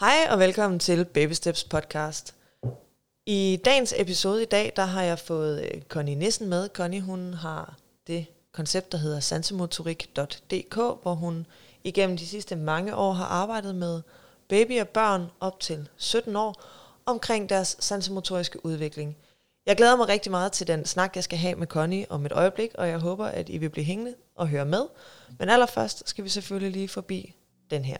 [0.00, 2.34] Hej og velkommen til Baby Steps podcast.
[3.26, 6.68] I dagens episode i dag, der har jeg fået øh, Connie Nissen med.
[6.68, 7.76] Connie, hun har
[8.06, 11.46] det koncept, der hedder sansemotorik.dk, hvor hun
[11.84, 14.02] igennem de sidste mange år har arbejdet med
[14.48, 16.62] baby og børn op til 17 år
[17.06, 19.16] omkring deres sansemotoriske udvikling.
[19.66, 22.32] Jeg glæder mig rigtig meget til den snak, jeg skal have med Connie om et
[22.32, 24.86] øjeblik, og jeg håber, at I vil blive hængende og høre med.
[25.38, 27.34] Men allerførst skal vi selvfølgelig lige forbi
[27.70, 27.98] den her.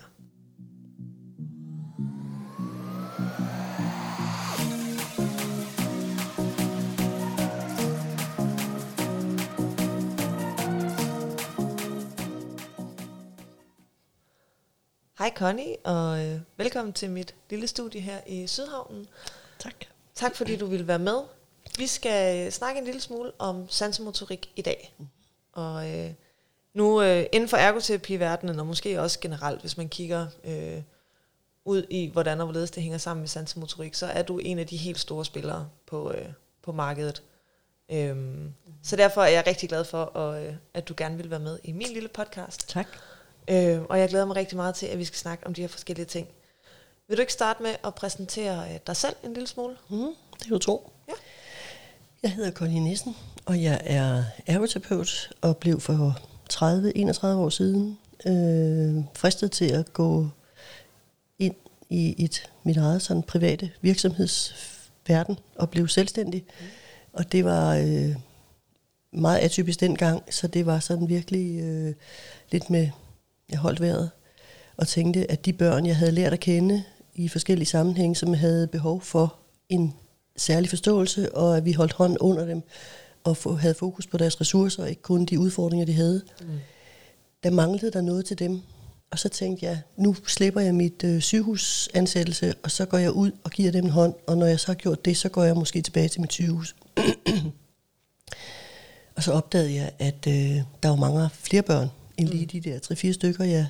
[15.25, 19.07] Hej Connie, og øh, velkommen til mit lille studie her i Sydhavnen.
[19.59, 19.75] Tak.
[20.15, 21.19] Tak fordi du ville være med.
[21.79, 24.95] Vi skal snakke en lille smule om sansemotorik i dag.
[25.53, 26.11] Og øh,
[26.75, 30.83] nu øh, inden for ergoterapiverdenen, og måske også generelt, hvis man kigger øh,
[31.65, 34.67] ud i, hvordan og hvorledes det hænger sammen med sansemotorik, så er du en af
[34.67, 36.29] de helt store spillere på, øh,
[36.63, 37.23] på markedet.
[37.93, 41.41] Øhm, så derfor er jeg rigtig glad for, at, øh, at du gerne vil være
[41.41, 42.69] med i min lille podcast.
[42.69, 42.87] Tak.
[43.51, 45.69] Øh, og jeg glæder mig rigtig meget til, at vi skal snakke om de her
[45.69, 46.29] forskellige ting.
[47.09, 49.77] Vil du ikke starte med at præsentere øh, dig selv en lille smule?
[49.91, 49.99] Mm,
[50.33, 50.91] det kan du tro.
[51.09, 51.13] Ja.
[52.23, 56.19] Jeg hedder Connie Nissen, og jeg er ergoterapeut og blev for
[56.53, 60.29] 30-31 år siden øh, fristet til at gå
[61.39, 61.55] ind
[61.91, 66.45] i et mit eget sådan private virksomhedsverden og blive selvstændig.
[66.61, 66.67] Mm.
[67.13, 68.17] Og det var øh,
[69.13, 71.95] meget atypisk dengang, så det var sådan virkelig øh,
[72.51, 72.91] lidt med,
[73.51, 74.11] jeg holdt vejret
[74.77, 76.83] og tænkte, at de børn, jeg havde lært at kende
[77.15, 79.37] i forskellige sammenhænge, som havde behov for
[79.69, 79.95] en
[80.37, 82.63] særlig forståelse, og at vi holdt hånd under dem
[83.25, 86.23] og havde fokus på deres ressourcer, og ikke kun de udfordringer, de havde.
[86.41, 86.47] Mm.
[87.43, 88.61] Der manglede der noget til dem.
[89.11, 93.31] Og så tænkte jeg, nu slipper jeg mit øh, sygehusansættelse, og så går jeg ud
[93.45, 95.55] og giver dem en hånd, og når jeg så har gjort det, så går jeg
[95.55, 96.77] måske tilbage til mit sygehus.
[99.17, 102.79] og så opdagede jeg, at øh, der var mange flere børn, end lige de der
[102.79, 103.67] 3-4 stykker, jeg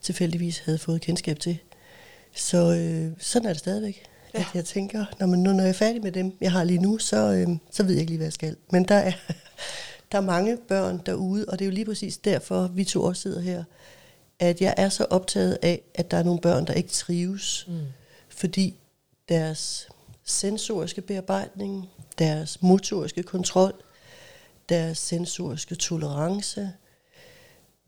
[0.00, 1.58] tilfældigvis havde fået kendskab til.
[2.34, 4.02] Så øh, sådan er det stadigvæk.
[4.34, 4.38] Ja.
[4.38, 6.78] At jeg tænker, når, man, nu, når jeg er færdig med dem, jeg har lige
[6.78, 8.56] nu, så, øh, så ved jeg ikke lige, hvad jeg skal.
[8.70, 9.12] Men der er,
[10.12, 13.22] der er mange børn derude, og det er jo lige præcis derfor, vi to også
[13.22, 13.64] sidder her,
[14.38, 17.78] at jeg er så optaget af, at der er nogle børn, der ikke trives, mm.
[18.28, 18.74] fordi
[19.28, 19.88] deres
[20.24, 23.72] sensoriske bearbejdning, deres motoriske kontrol,
[24.68, 26.72] deres sensoriske tolerance,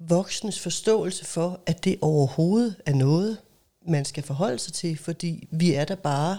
[0.09, 3.39] voksnes forståelse for, at det overhovedet er noget,
[3.87, 6.39] man skal forholde sig til, fordi vi er der bare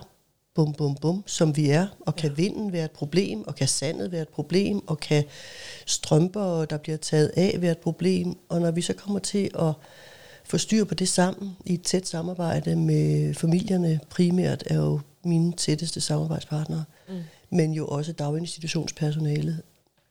[0.55, 2.35] bum, bum, bum, som vi er, og kan ja.
[2.35, 5.23] vinden være et problem, og kan sandet være et problem, og kan
[5.85, 8.37] strømper, der bliver taget af, være et problem.
[8.49, 9.73] Og når vi så kommer til at
[10.43, 15.53] få styr på det sammen, i et tæt samarbejde med familierne, primært er jo mine
[15.53, 17.21] tætteste samarbejdspartnere, mm.
[17.49, 19.61] men jo også daginstitutionspersonalet.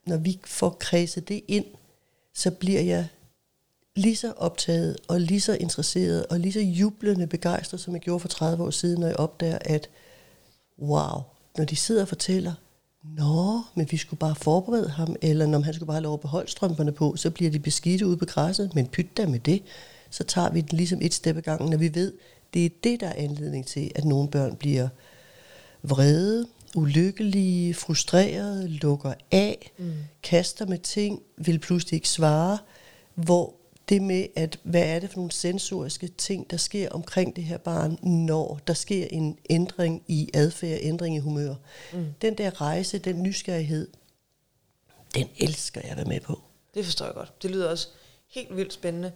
[0.06, 1.64] Når vi får kredset det ind,
[2.34, 3.08] så bliver jeg
[3.97, 8.20] lige så optaget og lige så interesseret og lige så jublende begejstret, som jeg gjorde
[8.20, 9.88] for 30 år siden, når jeg opdager, at
[10.78, 11.20] wow,
[11.58, 12.52] når de sidder og fortæller,
[13.04, 16.20] Nå, men vi skulle bare forberede ham, eller når han skulle bare have lov at
[16.20, 19.62] beholde strømperne på, så bliver de beskidte ude på græsset, men pyt da med det.
[20.10, 22.12] Så tager vi den ligesom et step ad gangen, når vi ved,
[22.54, 24.88] det er det, der er anledning til, at nogle børn bliver
[25.82, 29.92] vrede, ulykkelige, frustrerede, lukker af, mm.
[30.22, 32.58] kaster med ting, vil pludselig ikke svare,
[33.14, 33.54] hvor
[33.88, 37.59] det med, at hvad er det for nogle sensoriske ting, der sker omkring det her
[37.59, 41.54] barn, når der sker en ændring i adfærd, ændring i humør.
[41.93, 42.06] Mm.
[42.22, 43.88] Den der rejse, den nysgerrighed,
[45.15, 46.41] den elsker jeg at være med på.
[46.75, 47.43] Det forstår jeg godt.
[47.43, 47.88] Det lyder også
[48.28, 49.12] helt vildt spændende.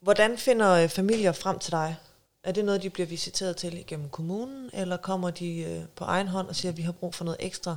[0.00, 1.96] Hvordan finder øh, familier frem til dig?
[2.42, 6.28] Er det noget, de bliver visiteret til gennem kommunen, eller kommer de øh, på egen
[6.28, 7.76] hånd og siger, at vi har brug for noget ekstra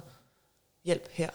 [0.84, 1.30] hjælp her?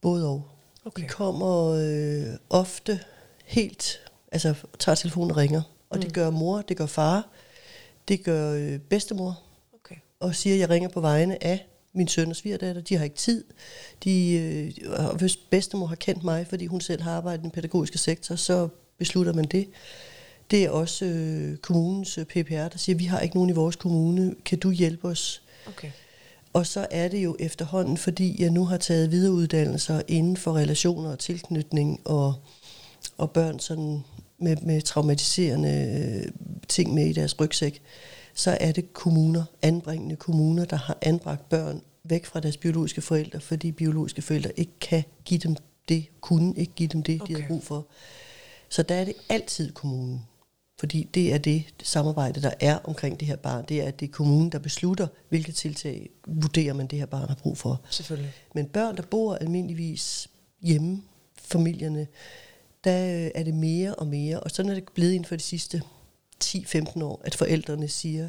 [0.00, 0.51] Både og.
[0.84, 1.02] Okay.
[1.02, 3.00] De kommer øh, ofte
[3.44, 4.00] helt,
[4.32, 5.62] altså tager telefonen og ringer.
[5.90, 6.02] Og mm.
[6.02, 7.28] det gør mor, det gør far,
[8.08, 9.42] det gør øh, bedstemor.
[9.74, 9.96] Okay.
[10.20, 12.82] Og siger, at jeg ringer på vegne af min søn og svigerdatter.
[12.82, 13.44] De har ikke tid.
[14.04, 17.98] De, øh, hvis bedstemor har kendt mig, fordi hun selv har arbejdet i den pædagogiske
[17.98, 18.68] sektor, så
[18.98, 19.68] beslutter man det.
[20.50, 23.76] Det er også øh, kommunens øh, PPR, der siger, vi har ikke nogen i vores
[23.76, 24.34] kommune.
[24.44, 25.42] Kan du hjælpe os?
[25.68, 25.90] Okay.
[26.52, 31.10] Og så er det jo efterhånden, fordi jeg nu har taget videreuddannelser inden for relationer
[31.10, 32.34] og tilknytning og,
[33.18, 34.04] og børn sådan
[34.38, 36.32] med, med traumatiserende øh,
[36.68, 37.82] ting med i deres rygsæk,
[38.34, 43.40] så er det kommuner, anbringende kommuner, der har anbragt børn væk fra deres biologiske forældre,
[43.40, 45.56] fordi biologiske forældre ikke kan give dem
[45.88, 47.34] det, kunne ikke give dem det, okay.
[47.34, 47.86] de har brug for.
[48.68, 50.22] Så der er det altid kommunen.
[50.82, 53.64] Fordi det er det samarbejde, der er omkring det her barn.
[53.68, 57.28] Det er, at det er kommunen, der beslutter, hvilke tiltag vurderer man, det her barn
[57.28, 57.80] har brug for.
[57.90, 58.32] Selvfølgelig.
[58.54, 60.28] Men børn, der bor almindeligvis
[60.62, 61.02] hjemme,
[61.42, 62.06] familierne,
[62.84, 65.42] der øh, er det mere og mere, og sådan er det blevet inden for de
[65.42, 65.82] sidste
[66.44, 68.28] 10-15 år, at forældrene siger,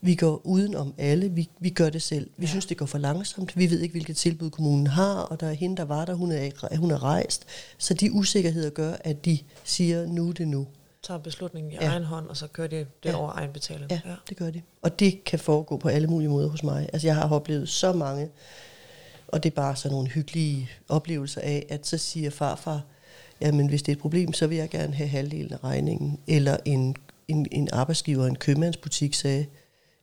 [0.00, 2.30] vi går udenom alle, vi, vi gør det selv.
[2.36, 2.50] Vi ja.
[2.50, 3.56] synes, det går for langsomt.
[3.56, 6.32] Vi ved ikke, hvilket tilbud kommunen har, og der er hende, der var der, hun
[6.32, 7.44] er, hun er rejst.
[7.78, 10.66] Så de usikkerheder gør, at de siger, nu er det nu.
[11.06, 11.86] Tager beslutningen i ja.
[11.86, 13.16] egen hånd, og så kører de det ja.
[13.16, 13.90] over egen betaling.
[13.90, 14.62] Ja, ja, det gør de.
[14.82, 16.88] Og det kan foregå på alle mulige måder hos mig.
[16.92, 18.28] Altså, jeg har oplevet så mange,
[19.28, 22.80] og det er bare sådan nogle hyggelige oplevelser af, at så siger farfar,
[23.40, 26.18] jamen hvis det er et problem, så vil jeg gerne have halvdelen af regningen.
[26.26, 26.96] Eller en,
[27.28, 29.46] en, en arbejdsgiver, en købmandsbutik sagde,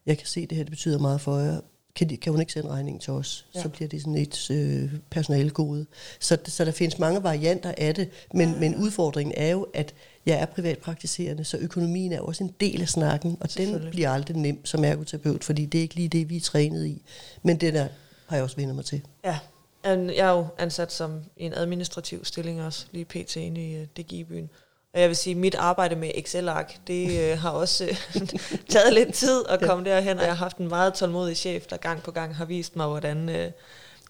[0.06, 1.60] jeg kan se, det her det betyder meget for jer.
[1.96, 3.46] Kan, de, kan hun ikke sende regningen til os?
[3.54, 3.62] Ja.
[3.62, 5.86] Så bliver det sådan et øh, personalegode.
[6.20, 8.60] Så, så der findes mange varianter af det, men, ja.
[8.60, 9.94] men udfordringen er jo, at
[10.26, 14.36] jeg er privatpraktiserende, så økonomien er også en del af snakken, og den bliver aldrig
[14.36, 17.02] nem som ergoterapeut, fordi det er ikke lige det, vi er trænet i.
[17.42, 17.86] Men det der
[18.26, 19.02] har jeg også vendt mig til.
[19.24, 19.38] Ja,
[19.84, 23.36] jeg er jo ansat som en administrativ stilling også, lige pt.
[23.36, 24.50] inde i uh, DGI-byen.
[24.94, 27.96] Og jeg vil sige, at mit arbejde med Excel-ark, det øh, har også øh,
[28.68, 29.94] taget lidt tid at komme ja.
[29.94, 32.76] derhen, og jeg har haft en meget tålmodig chef, der gang på gang har vist
[32.76, 33.50] mig, hvordan øh,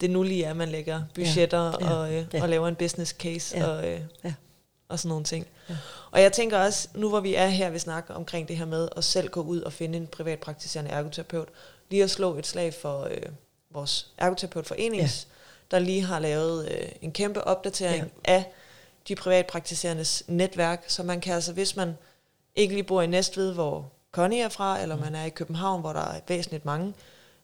[0.00, 1.86] det nu lige er, at man lægger budgetter ja.
[1.86, 1.94] Ja.
[1.94, 2.42] Og, øh, ja.
[2.42, 3.66] og laver en business case ja.
[3.66, 4.32] og, øh, ja.
[4.88, 5.46] Og sådan nogle ting.
[5.68, 5.76] Ja.
[6.10, 8.88] Og jeg tænker også, nu hvor vi er her, vi snakker omkring det her med
[8.96, 11.48] at selv gå ud og finde en privatpraktiserende ergoterapeut,
[11.90, 13.22] lige at slå et slag for øh,
[13.70, 15.76] vores ergoterapeutforenings, ja.
[15.76, 18.32] der lige har lavet øh, en kæmpe opdatering ja.
[18.34, 18.52] af
[19.08, 21.96] de privatpraktiserendes netværk, så man kan altså, hvis man
[22.54, 25.92] ikke lige bor i Næstved, hvor Connie er fra, eller man er i København, hvor
[25.92, 26.94] der er væsentligt mange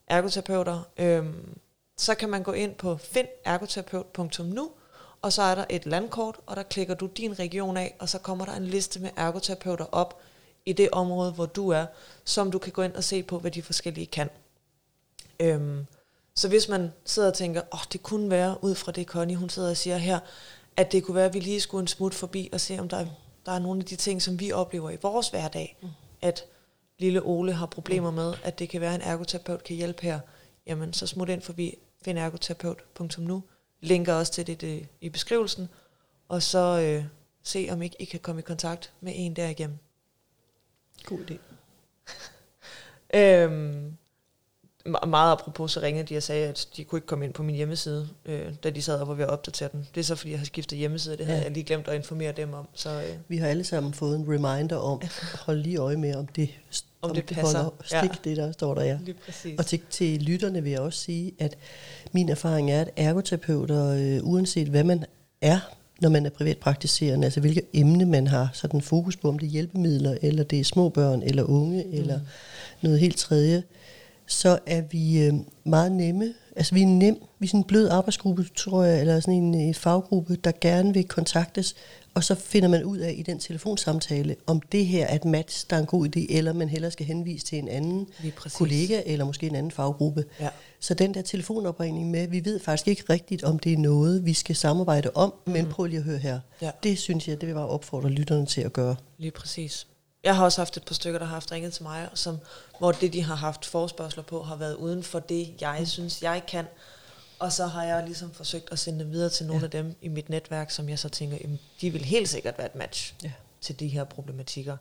[0.06, 1.58] ergoterapeuter, øhm,
[1.96, 4.70] så kan man gå ind på findergoterapeut.nu,
[5.22, 8.18] og så er der et landkort, og der klikker du din region af, og så
[8.18, 10.20] kommer der en liste med ergoterapeuter op
[10.66, 11.86] i det område, hvor du er,
[12.24, 14.30] som du kan gå ind og se på, hvad de forskellige kan.
[15.40, 15.86] Øhm,
[16.34, 19.36] så hvis man sidder og tænker, åh, oh, det kunne være ud fra det, Connie
[19.36, 20.18] hun sidder og siger her,
[20.76, 23.06] at det kunne være, at vi lige skulle en smut forbi og se, om der,
[23.46, 25.88] der er nogle af de ting, som vi oplever i vores hverdag, mm.
[26.22, 26.44] at
[26.98, 30.20] lille Ole har problemer med, at det kan være, at en ergoterapeut kan hjælpe her,
[30.66, 33.42] jamen så smut ind forbi findergoterapeut.nu,
[33.80, 35.68] linker også til det, det i beskrivelsen,
[36.28, 37.04] og så øh,
[37.42, 39.78] se, om ikke I kan komme i kontakt med en derigennem.
[41.04, 41.36] God idé.
[43.18, 43.96] øhm,
[44.86, 47.54] meget apropos, så ringede de og sagde, at de kunne ikke komme ind på min
[47.54, 49.88] hjemmeside, øh, da de sad og var ved at opdatere den.
[49.94, 51.26] Det er så, fordi jeg har skiftet hjemmeside, det ja.
[51.26, 52.68] havde jeg lige glemt at informere dem om.
[52.74, 53.16] Så, øh.
[53.28, 56.50] Vi har alle sammen fået en reminder om at holde lige øje med, om det,
[57.02, 57.62] om, om det, det passer.
[57.62, 58.30] holder stik, ja.
[58.30, 58.98] det der står der, ja.
[59.58, 61.56] Og til, til lytterne vil jeg også sige, at
[62.12, 65.04] min erfaring er, at ergoterapeuter, øh, uanset hvad man
[65.40, 65.60] er,
[66.00, 69.50] når man er privatpraktiserende, altså hvilket emne man har sådan fokus på, om det er
[69.50, 71.92] hjælpemidler, eller det er små børn, eller unge, mm.
[71.92, 72.20] eller
[72.82, 73.62] noget helt tredje,
[74.26, 76.34] så er vi øh, meget nemme.
[76.56, 79.54] Altså vi er nem, vi er sådan en blød arbejdsgruppe, tror jeg, eller sådan en,
[79.54, 81.74] en faggruppe, der gerne vil kontaktes,
[82.14, 85.66] og så finder man ud af i den telefonsamtale, om det her er et match,
[85.70, 88.08] der er en god idé, eller man hellere skal henvise til en anden
[88.54, 90.24] kollega, eller måske en anden faggruppe.
[90.40, 90.48] Ja.
[90.80, 94.34] Så den der telefonopringning med, vi ved faktisk ikke rigtigt, om det er noget, vi
[94.34, 95.52] skal samarbejde om, mm.
[95.52, 96.40] men prøv lige at høre her.
[96.62, 96.70] Ja.
[96.82, 98.96] Det synes jeg, det vil bare opfordre lytterne til at gøre.
[99.18, 99.86] Lige præcis.
[100.24, 102.38] Jeg har også haft et par stykker, der har haft ringet til mig, som,
[102.78, 105.86] hvor det, de har haft forspørgseler på, har været uden for det, jeg mm.
[105.86, 106.64] synes, jeg kan.
[107.40, 109.64] Og så har jeg ligesom forsøgt at sende dem videre til nogle ja.
[109.64, 112.66] af dem i mit netværk, som jeg så tænker, jamen, de vil helt sikkert være
[112.66, 113.32] et match ja.
[113.60, 114.76] til de her problematikker.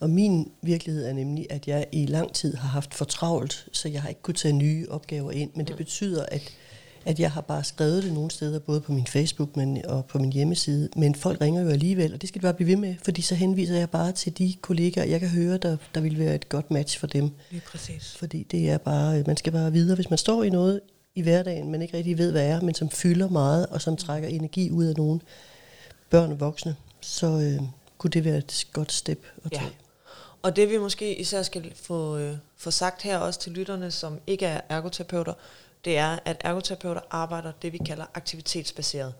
[0.00, 3.88] Og min virkelighed er nemlig, at jeg i lang tid har haft for travlt, så
[3.88, 5.50] jeg har ikke kunnet tage nye opgaver ind.
[5.54, 5.78] Men det mm.
[5.78, 6.52] betyder, at
[7.04, 10.18] at jeg har bare skrevet det nogle steder, både på min Facebook men, og på
[10.18, 12.94] min hjemmeside, men folk ringer jo alligevel, og det skal de bare blive ved med,
[13.04, 16.34] fordi så henviser jeg bare til de kollegaer, jeg kan høre, der, der vil være
[16.34, 17.30] et godt match for dem.
[17.50, 18.16] Lige præcis.
[18.16, 20.80] Fordi det er bare, man skal bare videre, hvis man står i noget
[21.18, 24.28] i hverdagen, man ikke rigtig ved, hvad er, men som fylder meget, og som trækker
[24.28, 25.20] energi ud af nogle
[26.10, 27.62] børn og voksne, så øh,
[27.98, 29.64] kunne det være et godt step at tage.
[29.64, 29.70] Ja.
[30.42, 34.20] Og det vi måske især skal få, øh, få sagt her også til lytterne, som
[34.26, 35.34] ikke er ergoterapeuter,
[35.84, 39.14] det er, at ergoterapeuter arbejder det, vi kalder aktivitetsbaseret.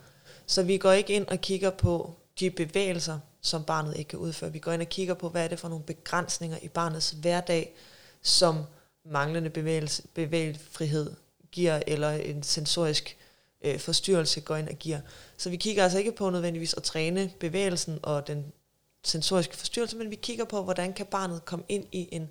[0.46, 4.52] Så vi går ikke ind og kigger på de bevægelser, som barnet ikke kan udføre.
[4.52, 7.74] Vi går ind og kigger på, hvad er det for nogle begrænsninger i barnets hverdag,
[8.22, 8.56] som
[9.04, 11.12] manglende bevægelse, bevægelsefrihed
[11.52, 13.16] giver, eller en sensorisk
[13.64, 15.00] øh, forstyrrelse går ind og giver.
[15.36, 18.52] Så vi kigger altså ikke på nødvendigvis at træne bevægelsen og den
[19.04, 22.28] sensoriske forstyrrelse, men vi kigger på, hvordan kan barnet komme ind i en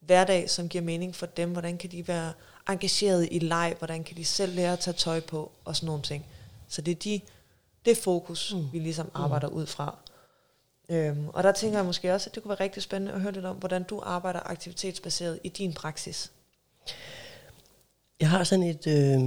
[0.00, 2.32] hverdag, som giver mening for dem, hvordan kan de være
[2.68, 6.02] engageret i leg, hvordan kan de selv lære at tage tøj på, og sådan nogle
[6.02, 6.26] ting.
[6.68, 7.20] Så det er de,
[7.84, 8.72] det fokus, mm.
[8.72, 9.54] vi ligesom arbejder mm.
[9.54, 9.98] ud fra.
[10.88, 13.32] Øhm, og der tænker jeg måske også, at det kunne være rigtig spændende at høre
[13.32, 16.32] lidt om, hvordan du arbejder aktivitetsbaseret i din praksis.
[18.20, 19.20] Jeg har sådan et, øh,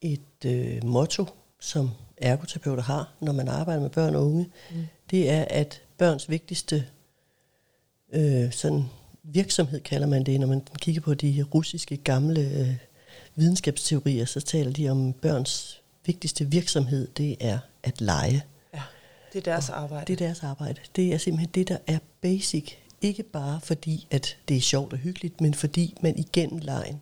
[0.00, 1.26] et øh, motto,
[1.60, 4.48] som ergoterapeuter har, når man arbejder med børn og unge.
[4.70, 4.86] Mm.
[5.10, 6.84] Det er, at børns vigtigste
[8.12, 8.84] øh, sådan
[9.22, 12.74] virksomhed, kalder man det, når man kigger på de russiske gamle øh,
[13.34, 18.44] videnskabsteorier, så taler de om børns vigtigste virksomhed, det er at lege.
[18.74, 18.82] Ja,
[19.32, 20.06] det er deres og arbejde.
[20.06, 20.80] Det er deres arbejde.
[20.96, 22.72] Det er simpelthen det, der er basic.
[23.02, 27.00] Ikke bare fordi, at det er sjovt og hyggeligt, men fordi man igennem lejen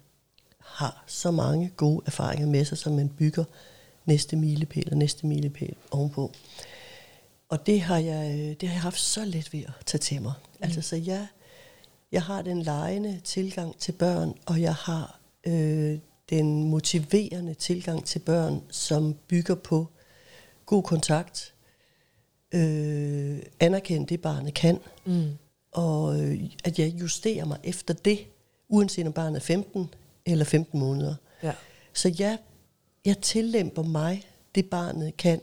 [0.65, 3.45] har så mange gode erfaringer med sig, som man bygger
[4.05, 6.33] næste milepæl og næste milepæl ovenpå.
[7.49, 10.33] Og det har jeg, det har jeg haft så let ved at tage til mig.
[10.47, 10.65] Mm.
[10.65, 11.27] Altså, så jeg,
[12.13, 15.99] jeg har den lejende tilgang til børn, og jeg har øh,
[16.31, 19.89] den motiverende tilgang til børn, som bygger på
[20.67, 21.55] god kontakt,
[22.55, 25.31] øh, anerkende det barnet kan, mm.
[25.73, 28.19] og øh, at jeg justerer mig efter det,
[28.69, 29.89] uanset om barnet er 15
[30.27, 31.15] eller 15 måneder.
[31.43, 31.53] Ja.
[31.93, 32.39] Så jeg,
[33.05, 34.23] jeg tillæmper mig
[34.55, 35.41] det barnet kan,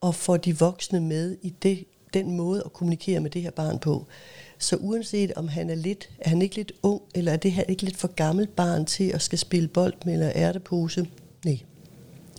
[0.00, 1.84] og får de voksne med i det,
[2.14, 4.06] den måde at kommunikere med det her barn på.
[4.58, 7.62] Så uanset om han er lidt, er han ikke lidt ung, eller er det her
[7.62, 11.06] ikke lidt for gammelt barn til at skal spille bold med eller ærtepose?
[11.44, 11.58] Nej.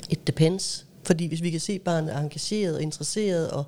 [0.10, 0.86] It depends.
[1.04, 3.64] Fordi hvis vi kan se, at barnet er engageret og interesseret og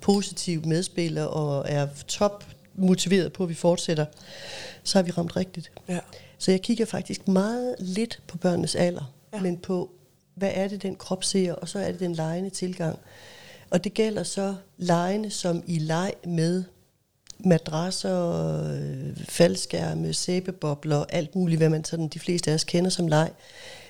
[0.00, 2.44] positiv medspiller og er top
[2.74, 4.06] motiveret på, at vi fortsætter,
[4.82, 5.72] så har vi ramt rigtigt.
[5.88, 5.98] Ja.
[6.38, 9.40] Så jeg kigger faktisk meget lidt på børnenes alder, ja.
[9.40, 9.90] men på,
[10.34, 12.98] hvad er det, den krop ser, og så er det den lejende tilgang.
[13.70, 16.64] Og det gælder så lejende som i leg med
[17.38, 18.78] madrasser,
[19.28, 23.30] faldskærme, sæbebobler, alt muligt, hvad man sådan de fleste af os kender som leg.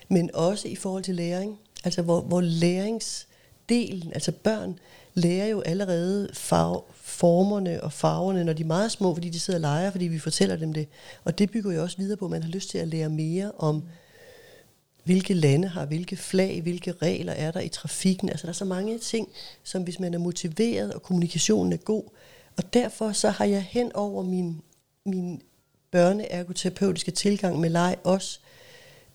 [0.08, 1.58] Men også i forhold til læring.
[1.84, 4.78] Altså hvor, hvor læringsdelen, altså børn,
[5.14, 6.82] lærer jo allerede farve,
[7.18, 10.18] formerne og farverne, når de er meget små, fordi de sidder og leger, fordi vi
[10.18, 10.88] fortæller dem det.
[11.24, 13.52] Og det bygger jo også videre på, at man har lyst til at lære mere
[13.58, 13.82] om,
[15.04, 18.28] hvilke lande har hvilke flag, hvilke regler er der i trafikken.
[18.28, 19.28] Altså der er så mange ting,
[19.62, 22.02] som hvis man er motiveret, og kommunikationen er god,
[22.56, 24.62] og derfor så har jeg hen over min,
[25.06, 25.42] min
[25.90, 28.40] børneergoterapeutiske tilgang med leg også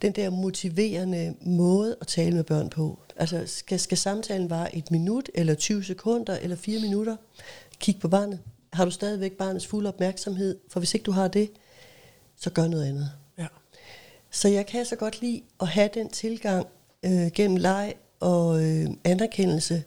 [0.01, 2.99] den der motiverende måde at tale med børn på.
[3.15, 7.15] Altså skal, skal samtalen vare et minut, eller 20 sekunder, eller 4 minutter?
[7.83, 8.39] Kig på barnet.
[8.73, 10.59] Har du stadigvæk barnets fulde opmærksomhed?
[10.67, 11.51] For hvis ikke du har det,
[12.35, 13.11] så gør noget andet.
[13.37, 13.47] Ja.
[14.31, 16.67] Så jeg kan så godt lide at have den tilgang
[17.03, 19.83] øh, gennem leg og øh, anerkendelse,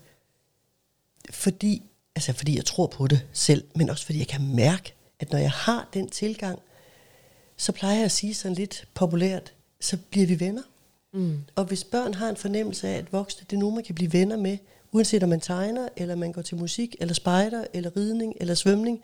[1.31, 1.83] fordi
[2.17, 5.39] Altså fordi jeg tror på det selv, men også fordi jeg kan mærke, at når
[5.39, 6.59] jeg har den tilgang,
[7.57, 10.63] så plejer jeg at sige sådan lidt populært, så bliver vi venner.
[11.13, 11.45] Mm.
[11.55, 14.13] Og hvis børn har en fornemmelse af, at voksne, det er nogen, man kan blive
[14.13, 14.59] venner med,
[14.97, 19.03] uanset om man tegner, eller man går til musik, eller spejder, eller ridning, eller svømning,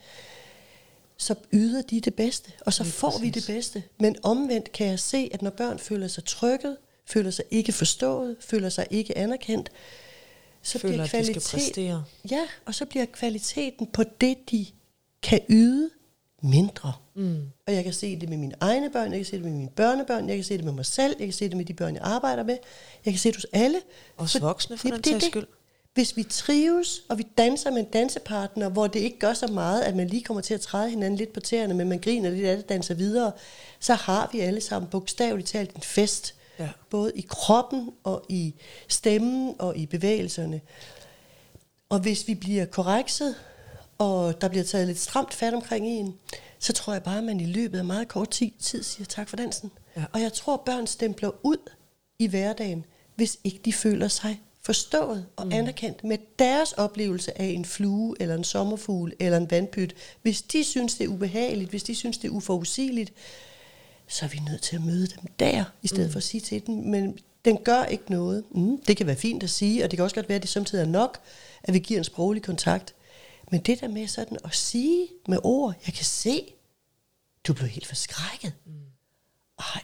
[1.16, 3.22] så yder de det bedste, og så får præcis.
[3.22, 3.82] vi det bedste.
[4.00, 8.36] Men omvendt kan jeg se, at når børn føler sig trykket, føler sig ikke forstået,
[8.40, 9.70] føler sig ikke anerkendt,
[10.62, 12.04] så Føler, bliver kvalitet, at de skal præstere.
[12.30, 14.66] Ja, og så bliver kvaliteten på det, de
[15.22, 15.90] kan yde,
[16.42, 16.92] mindre.
[17.14, 17.42] Mm.
[17.66, 19.70] Og jeg kan se det med mine egne børn, jeg kan se det med mine
[19.70, 21.94] børnebørn, jeg kan se det med mig selv, jeg kan se det med de børn,
[21.94, 22.56] jeg arbejder med.
[23.04, 23.80] Jeg kan se det hos alle.
[24.16, 25.46] Også for, voksne, for den sags skyld.
[25.94, 29.82] Hvis vi trives, og vi danser med en dansepartner, hvor det ikke gør så meget,
[29.82, 32.46] at man lige kommer til at træde hinanden lidt på tæerne, men man griner lidt
[32.46, 33.32] af det, danser videre,
[33.80, 36.34] så har vi alle sammen bogstaveligt talt en fest.
[36.58, 36.68] Ja.
[36.90, 38.54] Både i kroppen og i
[38.88, 40.60] stemmen og i bevægelserne.
[41.88, 43.34] Og hvis vi bliver korrekset,
[43.98, 46.14] og der bliver taget lidt stramt fat omkring en,
[46.58, 49.36] så tror jeg bare, at man i løbet af meget kort tid, siger tak for
[49.36, 49.70] dansen.
[49.96, 50.04] Ja.
[50.12, 51.70] Og jeg tror, at børn stempler ud
[52.18, 52.84] i hverdagen,
[53.14, 55.52] hvis ikke de føler sig forstået og mm.
[55.52, 59.94] anerkendt med deres oplevelse af en flue, eller en sommerfugl, eller en vandpyt.
[60.22, 63.12] Hvis de synes, det er ubehageligt, hvis de synes, det er uforudsigeligt,
[64.08, 66.12] så er vi nødt til at møde dem der, i stedet mm.
[66.12, 68.44] for at sige til dem, men den gør ikke noget.
[68.50, 70.50] Mm, det kan være fint at sige, og det kan også godt være, at det
[70.50, 71.18] samtidig er nok,
[71.62, 72.94] at vi giver en sproglig kontakt.
[73.50, 76.52] Men det der med sådan at sige med ord, jeg kan se,
[77.46, 78.52] du blev helt forskrækket.
[78.66, 78.72] Mm.
[79.58, 79.82] Ej,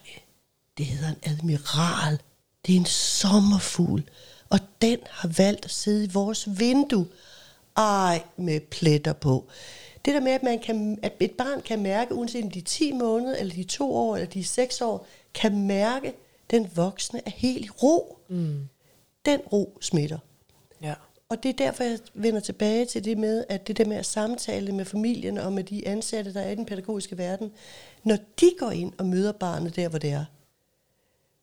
[0.79, 2.21] det hedder en admiral.
[2.67, 4.11] Det er en sommerfugl.
[4.51, 7.07] Og den har valgt at sidde i vores vindue.
[7.77, 9.45] Ej, med pletter på.
[10.05, 12.63] Det der med, at, man kan, at et barn kan mærke, uanset om de er
[12.63, 16.15] 10 måneder, eller de er 2 år, eller de er 6 år, kan mærke, at
[16.51, 18.19] den voksne er helt i ro.
[18.29, 18.69] Mm.
[19.27, 20.19] Den ro smitter.
[20.83, 20.95] Ja.
[21.29, 24.07] Og det er derfor, jeg vender tilbage til det med, at det der med at
[24.07, 27.53] samtale med familien og med de ansatte, der er i den pædagogiske verden,
[28.05, 30.25] når de går ind og møder barnet der, hvor det er,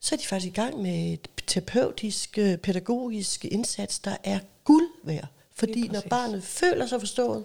[0.06, 4.90] så er de faktisk i gang med et terapeutisk, øh, pædagogisk indsats, der er guld
[5.04, 7.44] værd Fordi når barnet føler sig forstået,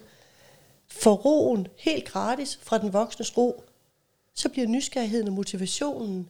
[0.89, 3.65] får roen helt gratis fra den voksnes ro,
[4.35, 6.29] så bliver nysgerrigheden og motivationen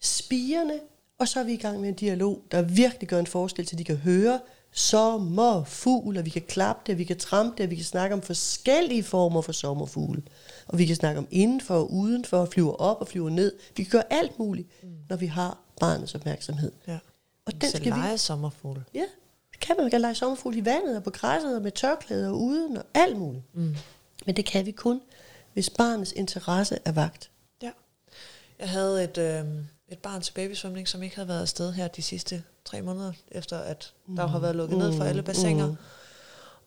[0.00, 0.80] spirende,
[1.18, 3.78] og så er vi i gang med en dialog, der virkelig gør en forskel, til
[3.78, 4.40] de kan høre
[4.72, 8.14] sommerfugl, og vi kan klappe det, og vi kan trampe det, og vi kan snakke
[8.14, 10.22] om forskellige former for sommerfugle.
[10.66, 13.52] Og vi kan snakke om indenfor og udenfor, flyver op og flyver ned.
[13.76, 14.88] Vi kan gøre alt muligt, mm.
[15.08, 16.72] når vi har barnets opmærksomhed.
[16.86, 16.98] Ja.
[17.46, 17.88] Og den skal vi...
[17.88, 18.84] lege sommerfugle.
[18.94, 19.04] Ja,
[19.52, 19.84] det kan man.
[19.84, 22.84] Man kan lege sommerfugl i vandet og på græsset og med tørklæder og uden og
[22.94, 23.44] alt muligt.
[23.54, 23.76] Mm.
[24.26, 25.00] Men det kan vi kun,
[25.52, 27.30] hvis barnets interesse er vagt.
[27.62, 27.70] Ja.
[28.58, 29.44] Jeg havde et, øh,
[29.88, 33.58] et barn til babysvømning, som ikke havde været afsted her de sidste tre måneder, efter
[33.58, 35.66] at der har været lukket ned for alle bassiner.
[35.66, 35.76] Mm.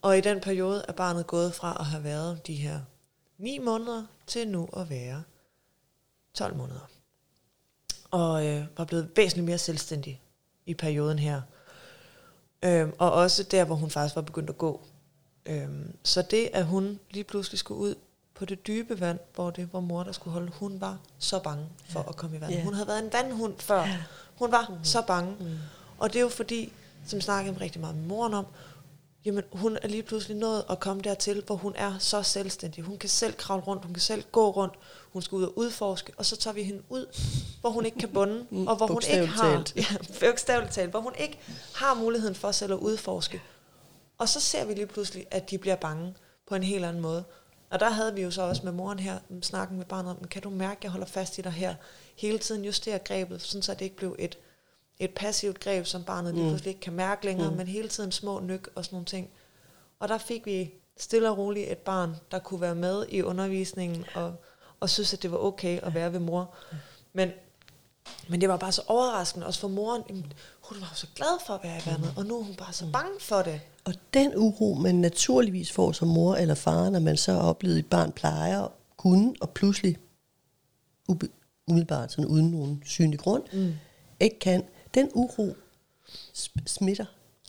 [0.02, 2.80] Og i den periode er barnet gået fra at have været de her
[3.38, 5.24] 9 måneder til nu at være
[6.34, 6.90] 12 måneder.
[8.14, 10.22] Og øh, var blevet væsentligt mere selvstændig
[10.66, 11.42] i perioden her.
[12.64, 14.82] Øhm, og også der, hvor hun faktisk var begyndt at gå.
[15.46, 17.96] Øhm, så det, at hun lige pludselig skulle ud
[18.34, 21.66] på det dybe vand, hvor det var mor, der skulle holde, hun var så bange
[21.90, 22.10] for ja.
[22.10, 22.58] at komme i vandet.
[22.58, 22.64] Ja.
[22.64, 23.84] Hun havde været en vandhund før.
[23.84, 24.04] Ja.
[24.36, 24.84] Hun var mm.
[24.84, 25.36] så bange.
[25.40, 25.58] Mm.
[25.98, 26.74] Og det er jo fordi,
[27.06, 28.46] som snakkede rigtig meget med moren om,
[29.26, 32.84] jamen hun er lige pludselig nået at komme dertil, hvor hun er så selvstændig.
[32.84, 34.74] Hun kan selv kravle rundt, hun kan selv gå rundt,
[35.14, 37.06] hun skal ud og udforske, og så tager vi hende ud,
[37.62, 41.14] hvor hun ikke kan bunde, Mm, og hvor hun ikke har, ja, talt, hvor hun
[41.18, 41.40] ikke
[41.76, 43.42] har muligheden for selv at udforske.
[44.18, 46.14] Og så ser vi lige pludselig, at de bliver bange
[46.48, 47.24] på en helt anden måde.
[47.70, 50.42] Og der havde vi jo så også med moren her, snakken med barnet om, kan
[50.42, 51.76] du mærke, at jeg holder fast i dig her,
[52.16, 54.38] hele tiden justere grebet, sådan så det ikke blev et,
[55.00, 56.50] et passivt greb, som barnet lige Mm.
[56.50, 57.58] pludselig ikke kan mærke længere, Mm.
[57.58, 59.30] men hele tiden små nyk og sådan nogle ting.
[60.00, 64.06] Og der fik vi stille og roligt et barn, der kunne være med i undervisningen,
[64.16, 64.34] og,
[64.80, 66.56] og synes, at det var okay at være ved mor.
[67.14, 67.30] Men,
[68.30, 70.04] men det var bare så overraskende, også for moren.
[70.10, 72.56] Jamen, Hun var jo så glad for at være i vandet, og nu er hun
[72.56, 73.62] bare så bange for det.
[73.86, 77.80] Og den uro, man naturligvis får som mor eller far, når man så har oplevet,
[77.80, 79.98] et barn plejer at kunne, og pludselig
[81.10, 81.30] ube,
[81.68, 83.74] umiddelbart sådan uden nogen synlig grund, Mm.
[84.20, 85.54] ikke kan, den uro
[86.66, 87.06] smitter.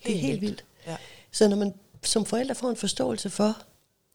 [0.06, 0.50] Det er Helt helt vildt.
[0.50, 0.64] vildt.
[0.86, 0.96] Ja.
[1.32, 3.62] Så når man som forældre får en forståelse for,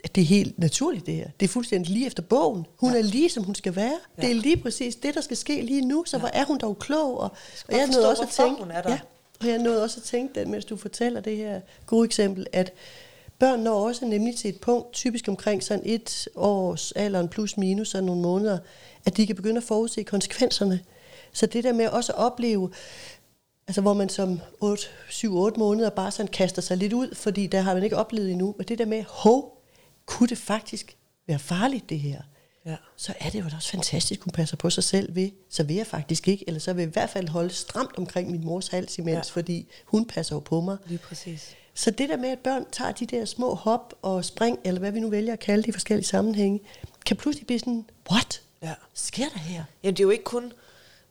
[0.03, 1.29] at det er helt naturligt det her.
[1.39, 2.65] Det er fuldstændig lige efter bogen.
[2.77, 2.97] Hun Ja.
[2.97, 3.99] er lige, som hun skal være.
[4.17, 4.21] Ja.
[4.21, 6.03] Det er lige præcis det, der skal ske lige nu.
[6.07, 6.19] Så Ja.
[6.19, 7.19] hvor er hun dog klog.
[7.19, 7.31] Og,
[7.67, 8.89] og jeg nåede også at tænke, hun er der.
[8.91, 8.99] Ja,
[9.39, 12.73] og jeg nåede også at tænke, den, mens du fortæller det her gode eksempel, at
[13.39, 17.89] børn når også nemlig til et punkt, typisk omkring sådan et års alderen plus minus,
[17.89, 18.57] sådan nogle måneder,
[19.05, 20.79] at de kan begynde at forudse konsekvenserne.
[21.33, 22.71] Så det der med også at opleve,
[23.69, 25.27] Altså hvor man som 7-8
[25.59, 28.55] måneder bare sådan kaster sig lidt ud, fordi der har man ikke oplevet endnu.
[28.57, 29.63] Men det der med, hov,
[30.05, 32.21] kunne det faktisk være farligt det her?
[32.65, 32.75] Ja.
[32.97, 35.29] Så er det jo da også fantastisk, hun passer på sig selv ved.
[35.49, 38.31] Så vil jeg faktisk ikke, eller så vil jeg i hvert fald holde stramt omkring
[38.31, 39.39] min mors hals imens, Ja.
[39.39, 40.77] fordi hun passer jo på mig.
[40.85, 41.55] Lige præcis.
[41.73, 44.91] Så det der med, at børn tager de der små hop og spring, eller hvad
[44.91, 46.59] vi nu vælger at kalde det i forskellige sammenhænge,
[47.05, 48.41] kan pludselig blive sådan, what?
[48.61, 48.73] Ja.
[48.93, 49.63] Sker der her?
[49.83, 50.53] Jamen, det er jo ikke kun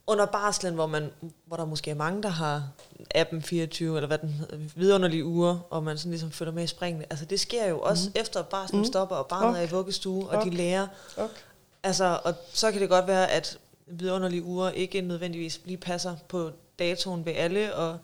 [0.08, 1.10] under barslen, hvor, man,
[1.44, 2.68] hvor der måske er mange, der har
[3.14, 6.66] appen 24, eller hvad den hedder, vidunderlige uger, og man sådan ligesom følger med i
[6.66, 7.06] springene.
[7.10, 8.20] Altså, det sker jo også mm.
[8.20, 8.84] efter, at barslen mm.
[8.84, 9.56] stopper, og barnet Ok.
[9.56, 10.86] er i vuggestue, og de lærer.
[11.16, 11.34] Okay.
[11.82, 16.50] Altså, og så kan det godt være, at vidunderlige uger ikke nødvendigvis lige passer på
[16.78, 17.98] datoen ved alle, og,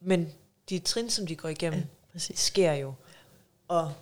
[0.00, 0.32] men
[0.68, 2.38] de trin, som de går igennem, Ja, præcis.
[2.38, 2.94] sker jo.
[3.68, 3.92] Og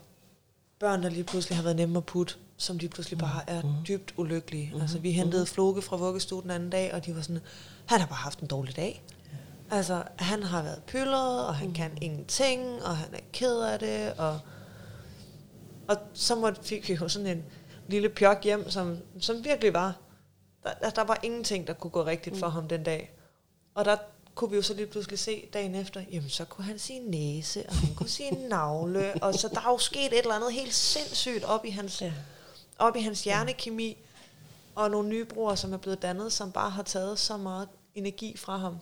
[0.79, 4.15] børn, der lige pludselig har været nemme at putte, som lige pludselig bare er dybt
[4.17, 4.73] ulykkelige.
[4.81, 7.41] Altså, vi hentede Floke fra vuggestue den anden dag, og de var sådan,
[7.87, 9.03] han har bare haft en dårlig dag.
[9.71, 14.13] Altså, han har været pyldret, og han kan ingenting, og han er ked af det,
[14.13, 14.41] og,
[15.89, 17.45] og så måtte, fik vi jo sådan en
[17.89, 19.97] lille pjok hjem, som, som virkelig var,
[20.83, 23.11] der, der- var ingenting, der kunne gå rigtigt for ham den dag.
[23.75, 23.97] Og der
[24.35, 27.65] kunne vi jo så lige pludselig se dagen efter, jamen så kunne han sige næse,
[27.69, 30.75] og han kunne sige navle, og så der er jo sket et eller andet helt
[30.75, 32.13] sindssygt op i hans, Ja.
[32.81, 33.97] Op i hans hjernekemi,
[34.75, 38.37] og nogle nye broer, som er blevet dannet, som bare har taget så meget energi
[38.37, 38.77] fra ham.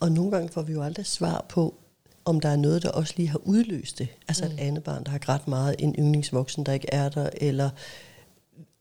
[0.00, 1.74] Og nogle gange får vi jo aldrig svar på,
[2.24, 4.08] om der er noget, der også lige har udløst det.
[4.28, 4.50] Altså mm.
[4.50, 7.70] et andet barn, der har grædt meget, en yndlingsvoksen, der ikke er der, eller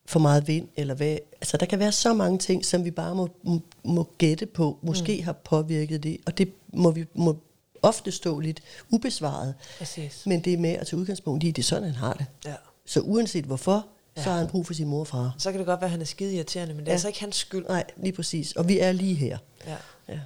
[0.05, 1.17] for meget vind, eller hvad.
[1.31, 4.77] Altså der kan være så mange ting, som vi bare må, må, må gætte på,
[4.81, 5.23] måske mm.
[5.23, 7.37] har påvirket det, og det må vi må
[7.81, 9.53] ofte stå lidt ubesvaret.
[9.77, 10.25] Præcis.
[10.25, 12.25] Men det er med at tage udgangspunkt i, at det er sådan, han har det.
[12.45, 12.55] Ja.
[12.85, 14.23] Så uanset hvorfor, ja.
[14.23, 15.35] så har han brug for sin mor og far.
[15.37, 16.95] Så kan det godt være, at han er skide irriterende, men det er Ja.
[16.95, 17.65] altså ikke hans skyld.
[17.65, 18.51] Nej, lige præcis.
[18.51, 19.37] Og vi er lige her.
[19.67, 19.77] Ja.
[20.09, 20.19] Ja.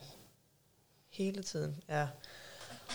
[1.10, 2.08] Hele tiden, ja.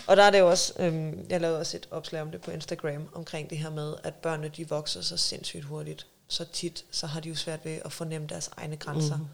[0.07, 2.51] Og der er det jo også, øhm, jeg lavede også et opslag om det på
[2.51, 6.07] Instagram, omkring det her med, at børnene de vokser så sindssygt hurtigt.
[6.27, 9.17] Så tit, så har de jo svært ved at fornemme deres egne grænser.
[9.17, 9.25] Mm.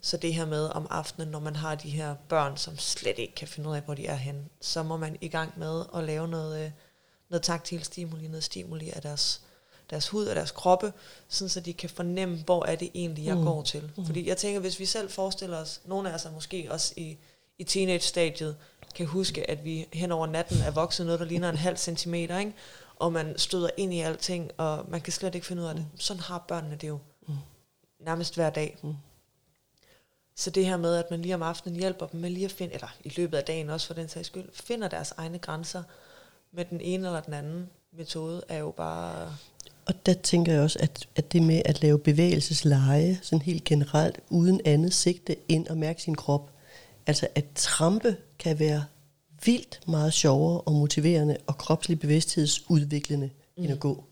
[0.00, 3.34] Så det her med om aftenen, når man har de her børn, som slet ikke
[3.34, 6.04] kan finde ud af, hvor de er henne, så må man i gang med at
[6.04, 6.70] lave noget, øh,
[7.30, 9.40] noget taktil stimuli, noget stimuli af deres,
[9.90, 10.92] deres hud og deres kroppe,
[11.28, 13.44] sådan så de kan fornemme, hvor er det egentlig, jeg mm.
[13.44, 13.90] går til.
[13.96, 14.06] Mm.
[14.06, 17.16] Fordi jeg tænker, hvis vi selv forestiller os, nogle af os er måske også i,
[17.58, 18.56] i teenage-stadiet,
[18.94, 22.38] kan huske, at vi hen over natten er vokset noget, der ligner en halv centimeter,
[22.38, 22.54] ikke?
[22.96, 25.86] og man støder ind i alting, og man kan slet ikke finde ud af det.
[25.98, 27.34] Sådan har børnene det jo mm.
[28.00, 28.78] nærmest hver dag.
[28.82, 28.94] Mm.
[30.36, 32.74] Så det her med, at man lige om aftenen hjælper dem med lige at finde,
[32.74, 35.82] eller i løbet af dagen også for den sags skyld, finder deres egne grænser
[36.52, 39.36] med den ene eller den anden metode, er jo bare...
[39.86, 44.20] Og der tænker jeg også, at, at det med at lave bevægelsesleje, sådan helt generelt,
[44.30, 46.50] uden andet sigte end at mærke sin krop,
[47.06, 48.84] altså at trampe kan være
[49.44, 53.62] vildt meget sjovere og motiverende og kropslig bevidsthedsudviklende mm.
[53.64, 54.04] end at gå.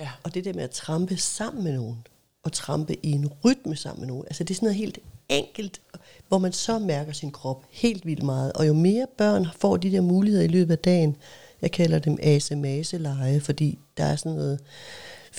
[0.00, 0.08] Ja.
[0.22, 2.06] Og det der med at trampe sammen med nogen,
[2.42, 5.80] og trampe i en rytme sammen med nogen, altså det er sådan noget helt enkelt,
[6.28, 8.52] hvor man så mærker sin krop helt vildt meget.
[8.52, 11.16] Og jo mere børn får de der muligheder i løbet af dagen,
[11.62, 14.60] jeg kalder dem asemase-leje, fordi der er sådan noget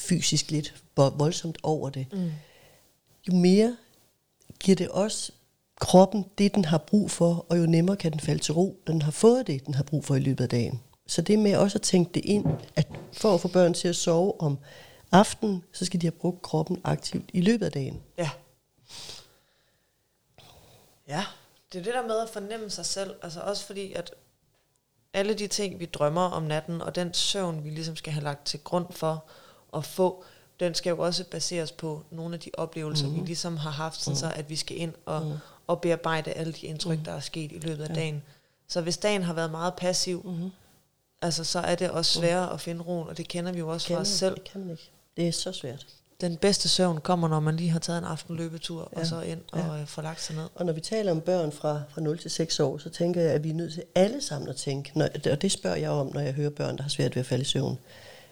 [0.02, 2.32] fysisk lidt voldsomt over det, mm.
[3.28, 3.78] jo mere
[4.60, 5.32] giver det også
[5.80, 8.92] kroppen det, den har brug for, og jo nemmere kan den falde til ro, når
[8.92, 10.82] den har fået det, den har brug for i løbet af dagen.
[11.08, 13.96] Så det med også at tænke det ind, at for at få børn til at
[13.96, 14.58] sove om
[15.12, 18.02] aftenen, så skal de have brugt kroppen aktivt i løbet af dagen.
[18.18, 18.30] Ja.
[21.08, 21.26] Ja,
[21.74, 24.14] det er det der med at fornemme sig selv, altså også fordi, at
[25.14, 28.46] alle de ting, vi drømmer om natten, og den søvn, vi ligesom skal have lagt
[28.46, 29.26] til grund for
[29.74, 30.24] at få,
[30.60, 33.16] den skal jo også baseres på nogle af de oplevelser, mm.
[33.16, 34.16] vi ligesom har haft, sådan mm.
[34.16, 35.34] så at vi skal ind og, mm.
[35.68, 37.04] og bearbejde alle de indtryk, mm.
[37.04, 37.94] der er sket i løbet af ja.
[37.94, 38.24] dagen.
[38.68, 40.52] Så hvis dagen har været meget passiv, mm.
[41.22, 42.54] altså så er det også sværere mm.
[42.54, 44.36] at finde roen, og det kender vi jo også fra os selv.
[44.36, 44.90] Det kan man ikke.
[45.18, 45.86] Det er så svært
[46.22, 49.00] den bedste søvn kommer, når man lige har taget en aften løbetur, ja.
[49.00, 49.84] og så ind og ja.
[49.84, 50.48] Får lagt sig ned.
[50.56, 53.32] Og når vi taler om børn fra, fra 0 til 6 år, så tænker jeg,
[53.32, 56.12] at vi er nødt til alle sammen at tænke, når, og det spørger jeg om,
[56.14, 57.78] når jeg hører børn, der har svært ved at falde i søvn.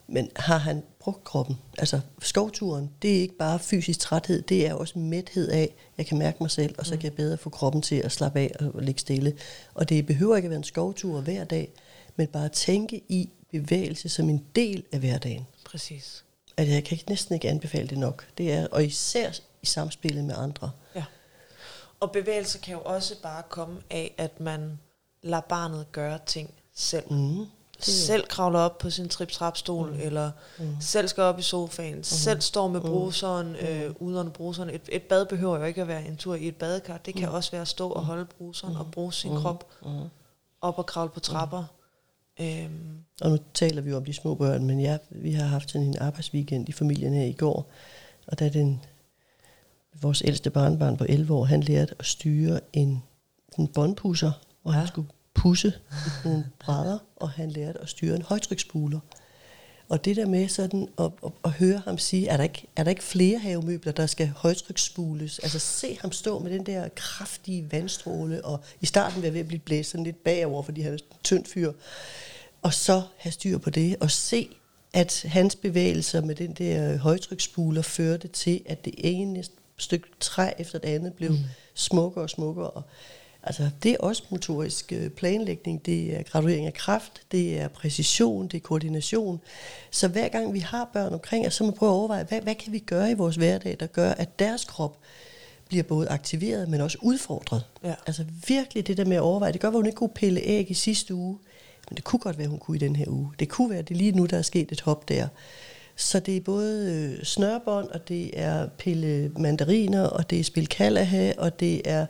[0.08, 1.58] Men har han brugt kroppen?
[1.78, 6.18] Altså skovturen, det er ikke bare fysisk træthed, det er også mæthed af, jeg kan
[6.18, 7.00] mærke mig selv, og så mm.
[7.00, 9.34] kan jeg bedre få kroppen til at slappe af og ligge stille.
[9.74, 11.72] Og det behøver ikke at være en skovtur hver dag,
[12.16, 15.46] men bare tænke i bevægelse som en del af hverdagen.
[15.66, 16.24] Præcis
[16.58, 18.28] at jeg kan næsten ikke anbefale det nok.
[18.38, 20.72] Det er, og især i samspillet med andre.
[20.96, 21.04] Ja.
[22.00, 24.80] Og bevægelse kan jo også bare komme af, at man
[25.22, 27.14] lader barnet gøre ting selv.
[27.14, 27.46] Mm.
[27.80, 30.00] Selv kravler op på sin trip-trap-stol, mm.
[30.00, 30.76] eller mm.
[30.80, 32.04] selv skal op i sofaen, mm.
[32.04, 32.86] selv står med mm.
[32.86, 33.68] bruseren, mm.
[33.68, 34.70] øh, uden bruseren.
[34.70, 36.98] Et, et bad behøver jo ikke at være en tur i et badekar.
[36.98, 37.36] Det kan mm.
[37.36, 38.80] også være at stå og holde bruseren mm.
[38.80, 39.38] og bruge sin mm.
[39.38, 39.90] krop mm.
[40.62, 41.60] op og kravle på trapper.
[41.60, 41.78] Mm
[42.40, 43.04] Øhm.
[43.22, 45.88] Og nu taler vi jo om de små børn, men ja, vi har haft sådan
[45.88, 47.72] en arbejdsweekend i familien her i går,
[48.28, 48.82] og da den,
[50.02, 53.04] vores ældste barnbarn på 11 år, han lærte at styre en,
[53.60, 54.32] en båndpusser,
[54.64, 54.80] og ja.
[54.80, 55.08] han skulle
[55.48, 55.74] pusse
[56.26, 59.00] nogle brædder, og han lærte at styre en højtryksspuler.
[59.90, 62.84] Og det der med sådan at, at, at høre ham sige, er der, ikke, er
[62.84, 65.40] der ikke flere havemøbler, der skal højtryksspules?
[65.40, 69.48] Altså se ham stå med den der kraftige vandstråle, og i starten var ved at
[69.48, 71.72] blive blæst sådan lidt bagover, fordi han er en tynd fyr
[72.62, 74.50] og så have styr på det, og se,
[74.94, 79.44] at hans bevægelser med den der højtryksspuler førte til, at det ene
[79.78, 81.38] stykke træ efter det andet blev mm.
[81.74, 82.70] smukkere og smukkere.
[82.70, 82.84] Og,
[83.48, 88.48] altså, det er også motorisk øh, planlægning, det er graduering af kraft, det er præcision,
[88.48, 89.40] det er koordination.
[89.92, 92.42] Så hver gang vi har børn omkring os, så må vi prøve at overveje, hvad,
[92.42, 94.98] hvad kan vi gøre i vores hverdag, der gør, at deres krop
[95.68, 97.64] bliver både aktiveret, men også udfordret.
[97.84, 97.94] Ja.
[98.08, 99.52] Altså virkelig det der med at overveje.
[99.52, 101.38] Det gør, at hun ikke kunne pille æg i sidste uge.
[101.90, 103.32] Men det kunne godt være, hun kunne i den her uge.
[103.40, 105.28] Det kunne være, det lige nu, der er sket et hop der.
[105.96, 110.68] Så det er både øh, snørbånd, og det er pille mandariner, og det er spil
[110.68, 112.06] kalaha, og det er...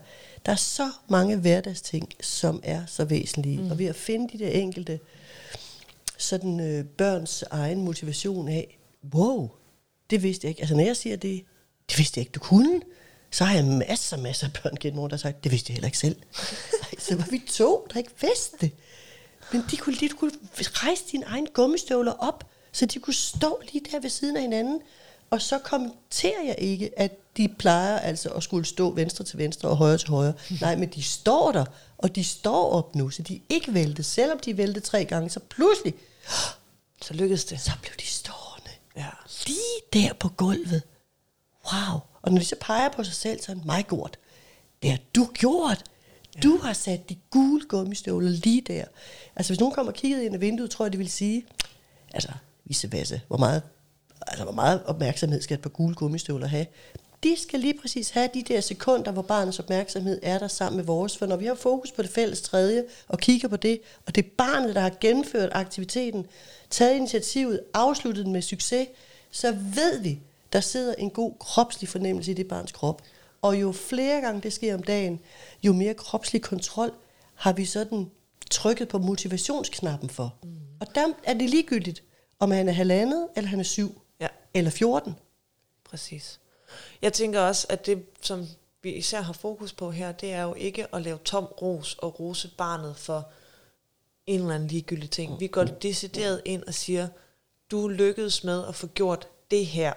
[0.48, 3.62] Der er så mange hverdagsting, som er så væsentlige.
[3.62, 3.72] Mm.
[3.72, 5.00] Og ved at finde de der enkelte
[6.18, 8.80] sådan øh, børns egen motivation af,
[9.14, 9.50] wow,
[10.10, 10.62] det vidste jeg ikke.
[10.62, 11.44] Altså når jeg siger det,
[11.90, 12.82] det vidste jeg ikke, du kunne.
[13.32, 15.76] Så har jeg masser, masser af børn gennem året, der har sagt, det vidste jeg
[15.76, 16.16] heller ikke selv.
[17.00, 18.72] så var vi to, der ikke vidste det.
[19.52, 23.86] Men de kunne, de kunne rejse dine egne gummistøvler op, så de kunne stå lige
[23.92, 24.82] der ved siden af hinanden.
[25.30, 29.70] Og så kommenterer jeg ikke, at de plejer altså at skulle stå venstre til venstre
[29.70, 30.34] og højre til højre.
[30.62, 31.66] Nej, men de står der,
[31.98, 34.06] og de står op nu, så de ikke væltet.
[34.06, 35.94] Selvom de væltede tre gange, så pludselig,
[37.06, 37.62] så lykkedes det.
[37.62, 38.72] Så blev de stående.
[38.96, 39.10] Ja.
[39.48, 40.82] Lige der på gulvet.
[41.74, 42.00] Wow.
[42.22, 44.18] Og når de så peger på sig selv, så er det mig gjort.
[44.82, 45.84] Det har du gjort.
[46.44, 48.86] Du har sat de gule gummistøvler lige der.
[49.36, 51.46] Altså hvis nogen kommer og kigger ind i vinduet, tror jeg, de vil sige,
[52.14, 52.32] altså,
[52.92, 53.64] Vasse, hvor meget,
[54.28, 56.66] altså, hvor meget opmærksomhed skal et par gule gummistøvler have?
[57.24, 60.86] de skal lige præcis have de der sekunder, hvor barnets opmærksomhed er der sammen med
[60.86, 61.18] vores.
[61.18, 64.26] For når vi har fokus på det fælles tredje, og kigger på det, og det
[64.26, 66.26] er barnet, der har gennemført aktiviteten,
[66.70, 68.88] taget initiativet, afsluttet den med succes,
[69.32, 70.20] så ved vi,
[70.54, 73.02] der sidder en god kropslig fornemmelse i det barns krop.
[73.42, 75.20] Og jo flere gange det sker om dagen,
[75.64, 76.92] jo mere kropslig kontrol
[77.36, 78.10] har vi sådan
[78.52, 80.36] trykket på motivationsknappen for.
[80.44, 80.50] Mm.
[80.80, 82.04] Og der er det ligegyldigt,
[82.40, 84.02] om han er halvandet, eller han er syv,
[84.58, 85.16] eller 14.
[85.90, 86.40] Præcis.
[87.02, 88.48] Jeg tænker også, at det, som
[88.82, 92.20] vi især har fokus på her, det er jo ikke at lave tom ros og
[92.20, 93.30] rose barnet for
[94.28, 95.40] en eller anden ligegyldig ting.
[95.40, 97.08] Vi går decideret ind og siger,
[97.72, 99.94] du lykkedes med at få gjort det her.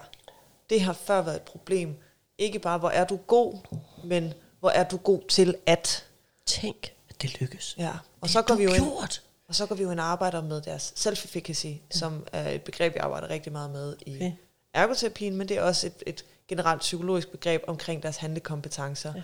[0.70, 1.96] Det har før været et problem.
[2.38, 3.58] Ikke bare, hvor er du god,
[4.04, 6.06] men hvor er du god til at.
[6.46, 7.74] Tænk, at det lykkes.
[7.78, 7.90] Ja.
[7.90, 9.22] Og Det så går vi jo ind, gjort.
[9.48, 11.78] og så går vi jo ind og arbejder med deres self-efficacy, ja.
[11.90, 14.32] som er et begreb, jeg arbejder rigtig meget med i Okay.
[14.74, 19.14] Ergoterapien, men det er også et, et generelt psykologisk begreb omkring deres handlekompetencer,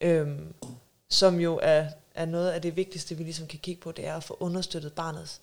[0.00, 0.06] ja.
[0.08, 0.54] øhm,
[1.08, 4.14] som jo er, er noget af det vigtigste, vi ligesom kan kigge på, det er
[4.14, 5.40] at få understøttet barnets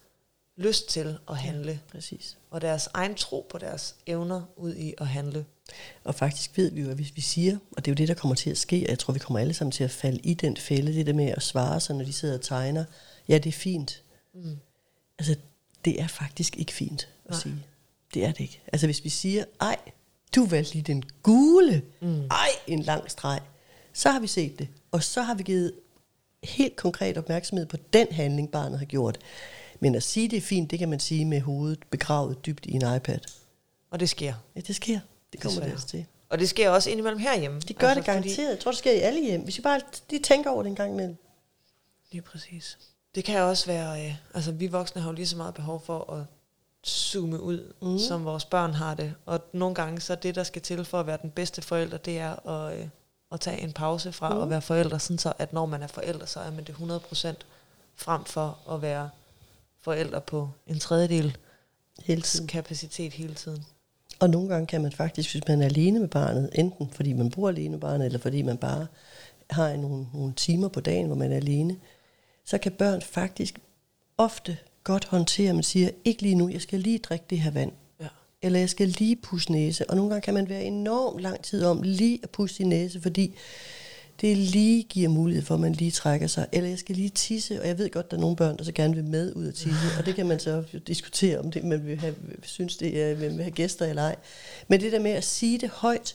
[0.57, 1.77] lyst til at handle, ja.
[1.91, 2.37] Præcis.
[2.49, 5.45] og deres egen tro på deres evner ud i at handle.
[6.03, 8.13] Og faktisk ved vi jo, at hvis vi siger, og det er jo det, der
[8.13, 10.33] kommer til at ske, og jeg tror, vi kommer alle sammen til at falde i
[10.33, 12.85] den fælde, det der med at svare sig, når de sidder og tegner,
[13.27, 14.03] ja, det er fint.
[14.33, 14.59] Mm.
[15.19, 15.35] Altså,
[15.85, 17.39] det er faktisk ikke fint at Nej.
[17.39, 17.65] sige.
[18.13, 18.61] Det er det ikke.
[18.73, 19.77] Altså, hvis vi siger, ej,
[20.35, 22.21] du valgte lige den gule, mm.
[22.25, 23.39] ej, en lang streg,
[23.93, 24.67] så har vi set det.
[24.91, 25.73] Og så har vi givet
[26.43, 29.17] helt konkret opmærksomhed på den handling, barnet har gjort.
[29.79, 32.71] Men at sige, det er fint, det kan man sige med hovedet begravet dybt i
[32.71, 33.19] en iPad.
[33.91, 34.33] Og det sker.
[34.55, 34.99] Ja, det sker.
[35.31, 35.71] Det kommer det Desværre.
[35.71, 36.05] altså til.
[36.29, 37.59] Og det sker også indimellem herhjemme.
[37.59, 38.49] De gør altså, det fordi- garanteret.
[38.49, 39.41] Jeg tror, det sker i alle hjem.
[39.41, 41.15] Hvis vi bare lige tænker over det en gang imellem.
[42.11, 42.77] Lige præcis.
[43.15, 46.13] Det kan også være, øh, altså vi voksne har jo lige så meget behov for
[46.13, 46.23] at
[46.87, 47.99] zoome ud, mm.
[47.99, 49.13] som vores børn har det.
[49.25, 52.19] Og nogle gange så det, der skal til for at være den bedste forælder, det
[52.19, 52.87] er at, øh,
[53.31, 54.41] at tage en pause fra Mm.
[54.41, 57.35] at være forældre, sådan så at når man er forældre, så er man det 100%
[57.95, 59.09] frem for at være
[59.81, 61.37] forældre på en tredjedel
[62.03, 62.47] Hele tiden.
[62.47, 63.65] kapacitet hele tiden.
[64.19, 67.31] Og nogle gange kan man faktisk, hvis man er alene med barnet, enten fordi man
[67.31, 68.87] bor alene med barnet, eller fordi man bare
[69.49, 71.77] har nogle, nogle timer på dagen, hvor man er alene,
[72.45, 73.59] så kan børn faktisk
[74.17, 77.51] ofte godt håndtere, at man siger, ikke lige nu, jeg skal lige drikke det her
[77.51, 77.71] vand.
[78.01, 78.07] Ja.
[78.41, 79.89] Eller jeg skal lige pusse næse.
[79.89, 83.01] Og nogle gange kan man være enormt lang tid om lige at pusse sin næse,
[83.01, 83.35] fordi
[84.21, 86.47] det lige giver mulighed for, at man lige trækker sig.
[86.51, 88.71] Eller jeg skal lige tisse, og jeg ved godt, der er nogle børn, der så
[88.71, 89.87] gerne vil med ud at tisse.
[89.99, 93.37] Og det kan man så diskutere, om det, man vil have, synes, det er, man
[93.37, 94.15] vil have gæster eller ej.
[94.67, 96.13] Men det der med at sige det højt,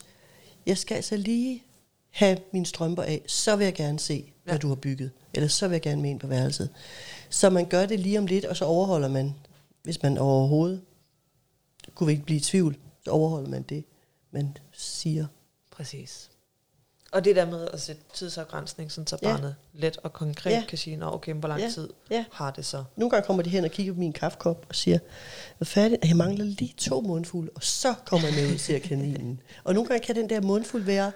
[0.66, 1.62] jeg skal altså lige
[2.10, 4.58] have mine strømper af, så vil jeg gerne se, hvad Ja.
[4.58, 5.10] du har bygget.
[5.34, 6.68] Eller så vil jeg gerne med ind på værelset.
[7.30, 9.34] Så man gør det lige om lidt, og så overholder man,
[9.82, 10.80] hvis man overhovedet
[11.94, 13.84] kunne vi ikke blive i tvivl, så overholder man det,
[14.30, 15.26] man siger.
[15.70, 16.30] Præcis.
[17.12, 19.28] Og det der med at sætte tidsafgrænsning, sådan så Ja.
[19.32, 20.64] barnet let og konkret Ja.
[20.68, 21.70] kan sige, Nå, okay, hvor lang Ja.
[21.70, 22.24] tid Ja.
[22.32, 22.84] har det så?
[22.96, 24.98] Nogle gange kommer de hen og kigger på min kaffekop og siger,
[25.58, 29.40] hvad færdig, jeg mangler lige to mundfulde, og så kommer jeg med ud, siger kaninen.
[29.64, 31.12] Og nogle gange kan den der mundfuld være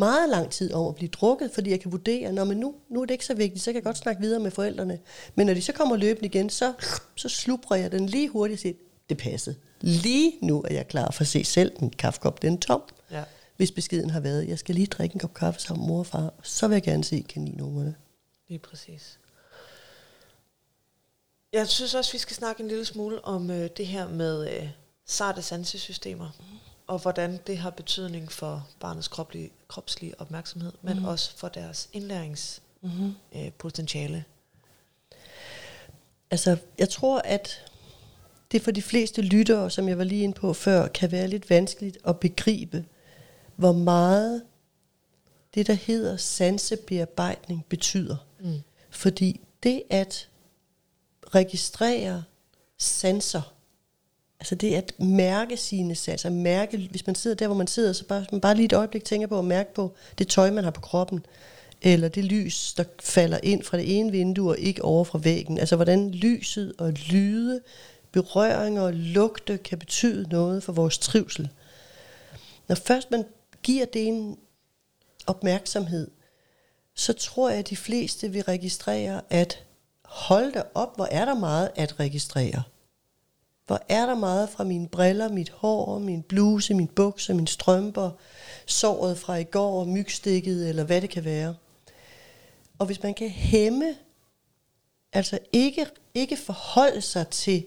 [0.00, 3.02] meget lang tid om at blive drukket, fordi jeg kan vurdere, når men nu, nu
[3.02, 4.98] er det ikke så vigtigt, så kan jeg godt snakke videre med forældrene.
[5.34, 6.72] Men når de så kommer løbende igen, så,
[7.16, 8.74] så slubrer jeg den lige hurtigt og siger,
[9.08, 9.56] det passede.
[9.80, 12.82] Lige nu er jeg klar for at se selv, min kaffekop den er tom.
[13.10, 13.24] Ja.
[13.56, 16.06] Hvis beskeden har været, jeg skal lige drikke en kop kaffe sammen med mor og
[16.06, 17.94] far, så vil jeg gerne se kaninungerne.
[18.48, 19.18] Lige præcis.
[21.52, 24.68] Jeg synes også, vi skal snakke en lille smule om øh, det her med øh,
[25.06, 26.30] sarte sansesystemer,
[26.90, 31.04] og hvordan det har betydning for barnets kropslige, kropslige opmærksomhed, men Mhm.
[31.04, 33.14] også for deres indlæringspotentiale.
[33.32, 33.46] Mm-hmm.
[33.46, 34.24] Øh, potentiale.
[36.30, 37.70] Altså, jeg tror, at
[38.52, 41.50] det for de fleste lyttere, som jeg var lige inde på før, kan være lidt
[41.50, 42.84] vanskeligt at begribe,
[43.56, 44.42] hvor meget
[45.54, 48.16] det, der hedder sansebearbejdning, betyder.
[48.40, 48.60] Mm.
[48.90, 50.28] Fordi det at
[51.34, 52.24] registrere
[52.78, 53.52] sanser,
[54.40, 58.04] altså det at mærke sine sanser, mærke, hvis man sidder der, hvor man sidder, så
[58.04, 60.70] bare, man bare lige et øjeblik tænker på at mærke på det tøj, man har
[60.70, 61.26] på kroppen,
[61.82, 65.58] eller det lys, der falder ind fra det ene vindue og ikke over fra væggen.
[65.58, 67.60] Altså hvordan lyset og lyde,
[68.12, 71.48] berøringer og lugte kan betyde noget for vores trivsel.
[72.68, 73.24] Når først man
[73.62, 74.38] giver det en
[75.26, 76.10] opmærksomhed,
[76.94, 79.64] så tror jeg, at de fleste vil registrere, at
[80.04, 82.62] hold da op, hvor er der meget at registrere.
[83.70, 88.10] Hvor er der meget fra mine briller, mit hår, min bluse, min bukser, mine strømper,
[88.66, 91.54] såret fra i går, mygstikket eller hvad det kan være.
[92.78, 93.94] Og hvis man kan hæmme,
[95.12, 97.64] altså ikke, ikke forholde sig til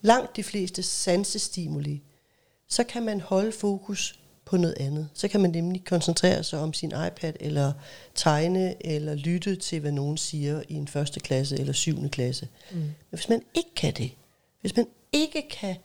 [0.00, 2.02] langt de fleste sansestimuli,
[2.68, 5.08] så kan man holde fokus på på noget andet.
[5.14, 7.72] Så kan man nemlig koncentrere sig om sin iPad, eller
[8.14, 12.48] tegne, eller lytte til, hvad nogen siger i en første klasse eller syvende klasse.
[12.70, 12.78] Mm.
[12.78, 14.10] Men hvis man ikke kan det,
[14.60, 15.76] hvis man ikke kan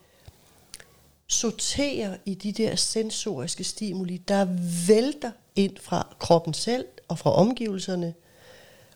[1.26, 4.46] sortere i de der sensoriske stimuli, der
[4.88, 8.14] vælter ind fra kroppen selv og fra omgivelserne,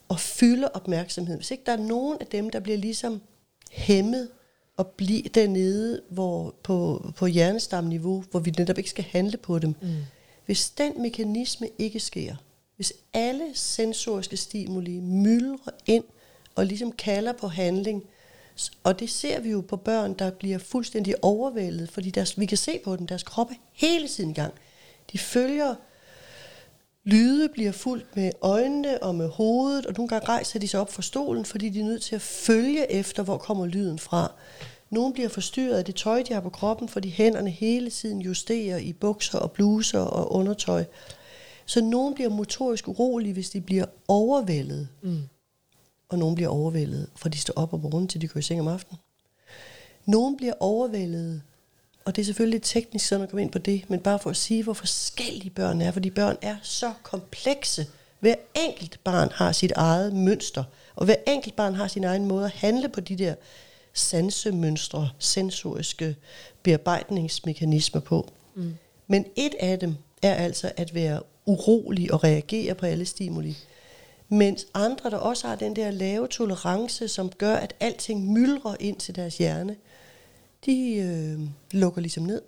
[0.08, 1.38] og fylder opmærksomheden.
[1.38, 3.22] Hvis ikke der er nogen af dem, der bliver ligesom
[3.70, 4.28] hæmmet
[4.76, 9.74] og bliver dernede hvor, på, på hjernestamniveau, hvor vi netop ikke skal handle på dem.
[9.82, 9.88] Mm.
[10.46, 12.36] Hvis den mekanisme ikke sker,
[12.76, 16.04] hvis alle sensoriske stimuli myldrer ind
[16.54, 18.04] og ligesom kalder på handling,
[18.82, 22.58] og det ser vi jo på børn, der bliver fuldstændig overvældet, fordi deres, vi kan
[22.58, 24.54] se på dem, deres krop er hele tiden i gang.
[25.12, 25.74] De følger
[27.04, 30.92] lyde, bliver fuldt med øjnene og med hovedet, og nogle gange rejser de sig op
[30.92, 34.32] fra stolen, fordi de er nødt til at følge efter, hvor kommer lyden fra.
[34.90, 38.78] Nogle bliver forstyrret af det tøj, de har på kroppen, fordi hænderne hele tiden justerer
[38.78, 40.84] i bukser og bluser og undertøj.
[41.66, 44.88] Så nogen bliver motorisk urolige, hvis de bliver overvældet.
[45.02, 45.22] Mm.
[46.12, 48.60] Og nogle bliver overvældet, fra de står op om morgenen, til de går i seng
[48.60, 48.98] om aftenen.
[50.06, 51.42] Nogle bliver overvældet,
[52.04, 54.30] og det er selvfølgelig lidt teknisk, sådan at komme ind på det, men bare for
[54.30, 57.86] at sige, hvor forskellige børn er, fordi børn er så komplekse.
[58.20, 62.44] Hver enkelt barn har sit eget mønster, og hver enkelt barn har sin egen måde
[62.44, 63.34] at handle på de der
[63.92, 66.16] sansemønstre, sensoriske
[66.62, 68.32] bearbejdningsmekanismer på.
[68.54, 68.74] Mm.
[69.06, 73.56] Men et af dem er altså at være urolig og reagere på alle stimuli.
[74.32, 78.96] Mens andre, der også har den der lave tolerance, som gør, at alting myldrer ind
[78.96, 79.76] til deres hjerne,
[80.66, 81.40] de øh,
[81.70, 82.42] lukker ligesom ned.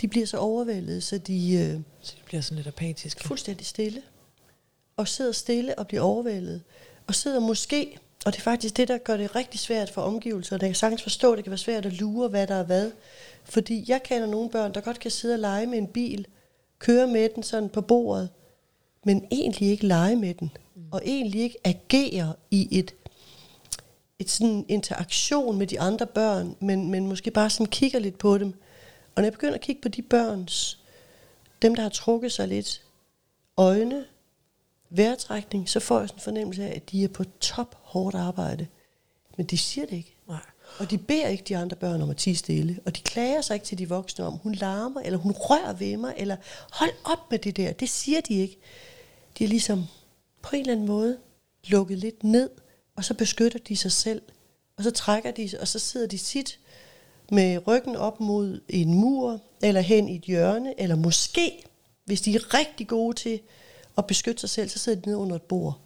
[0.00, 1.54] De bliver så overvældet, så de...
[1.54, 3.24] Øh, så de bliver sådan lidt apatiske.
[3.24, 4.02] Fuldstændig stille.
[4.96, 6.62] Og sidder stille og bliver overvældet.
[7.06, 10.62] Og sidder måske og det er faktisk det, der gør det rigtig svært for omgivelserne.
[10.62, 12.90] Jeg kan sagtens forstå, at det kan være svært at lure, hvad der er hvad.
[13.44, 16.26] Fordi jeg kender nogle børn, der godt kan sidde og lege med en bil,
[16.78, 18.28] køre med den sådan på bordet,
[19.04, 20.50] men egentlig ikke lege med den.
[20.90, 22.94] Og egentlig ikke agere i et,
[24.18, 28.38] et sådan interaktion med de andre børn, men, men måske bare sådan kigger lidt på
[28.38, 28.48] dem.
[29.14, 30.80] Og når jeg begynder at kigge på de børns,
[31.62, 32.82] dem der har trukket sig lidt,
[33.56, 34.04] øjne,
[34.90, 38.66] vejrtrækning, så får jeg sådan en fornemmelse af, at de er på top hårdt arbejde.
[39.36, 40.16] Men de siger det ikke.
[40.28, 40.40] Nej.
[40.78, 42.80] Og de beder ikke de andre børn om at tige stille.
[42.86, 45.96] Og de klager sig ikke til de voksne om, hun larmer, eller hun rører ved
[45.96, 46.36] mig, eller
[46.72, 47.72] hold op med det der.
[47.72, 48.58] Det siger de ikke.
[49.38, 49.84] De er ligesom
[50.42, 51.18] på en eller anden måde
[51.64, 52.50] lukket lidt ned,
[52.96, 54.22] og så beskytter de sig selv.
[54.76, 56.58] Og så trækker de, og så sidder de sit
[57.32, 61.62] med ryggen op mod en mur, eller hen i et hjørne, eller måske,
[62.04, 63.40] hvis de er rigtig gode til
[63.98, 65.80] at beskytte sig selv, så sidder de nede under et bord.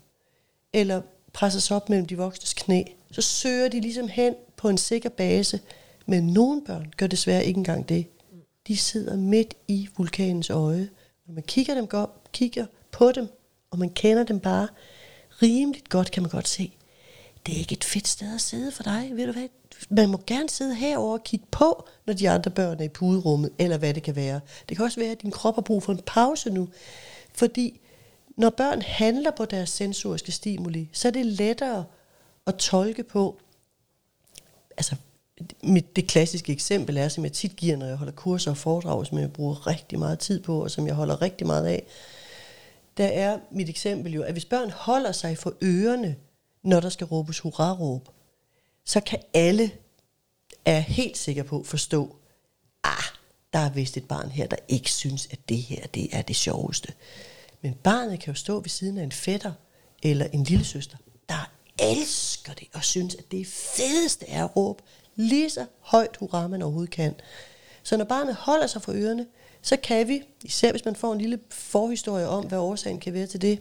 [0.72, 2.82] Eller presser sig op mellem de voksnes knæ.
[3.10, 5.60] Så søger de ligesom hen på en sikker base.
[6.06, 8.06] Men nogle børn gør desværre ikke engang det.
[8.66, 10.88] De sidder midt i vulkanens øje.
[11.26, 13.28] Når man kigger, dem op, kigger på dem,
[13.74, 14.68] og man kender dem bare
[15.42, 16.72] rimeligt godt, kan man godt se,
[17.46, 19.10] det er ikke et fedt sted at sidde for dig.
[19.14, 19.48] Ved du hvad?
[19.90, 23.50] Man må gerne sidde herover og kigge på, når de andre børn er i puderummet,
[23.58, 24.40] eller hvad det kan være.
[24.68, 26.68] Det kan også være, at din krop har brug for en pause nu.
[27.34, 27.80] Fordi
[28.36, 31.84] når børn handler på deres sensoriske stimuli, så er det lettere
[32.46, 33.38] at tolke på,
[34.76, 34.96] altså
[35.62, 39.06] mit, det klassiske eksempel er, som jeg tit giver, når jeg holder kurser og foredrag,
[39.06, 41.86] som jeg bruger rigtig meget tid på, og som jeg holder rigtig meget af,
[42.96, 46.16] der er mit eksempel jo, at hvis børn holder sig for ørerne,
[46.62, 48.08] når der skal råbes hurra-råb,
[48.84, 49.70] så kan alle,
[50.64, 52.16] er helt sikker på, forstå,
[52.84, 53.04] ah,
[53.52, 56.36] der er vist et barn her, der ikke synes, at det her det er det
[56.36, 56.92] sjoveste.
[57.62, 59.52] Men barnet kan jo stå ved siden af en fætter
[60.02, 60.96] eller en lille søster,
[61.28, 64.82] der elsker det og synes, at det fedeste er at råbe
[65.16, 67.14] lige så højt hurra, man overhovedet kan.
[67.82, 69.26] Så når barnet holder sig for ørerne,
[69.64, 73.26] så kan vi, især hvis man får en lille forhistorie om, hvad årsagen kan være
[73.26, 73.60] til det,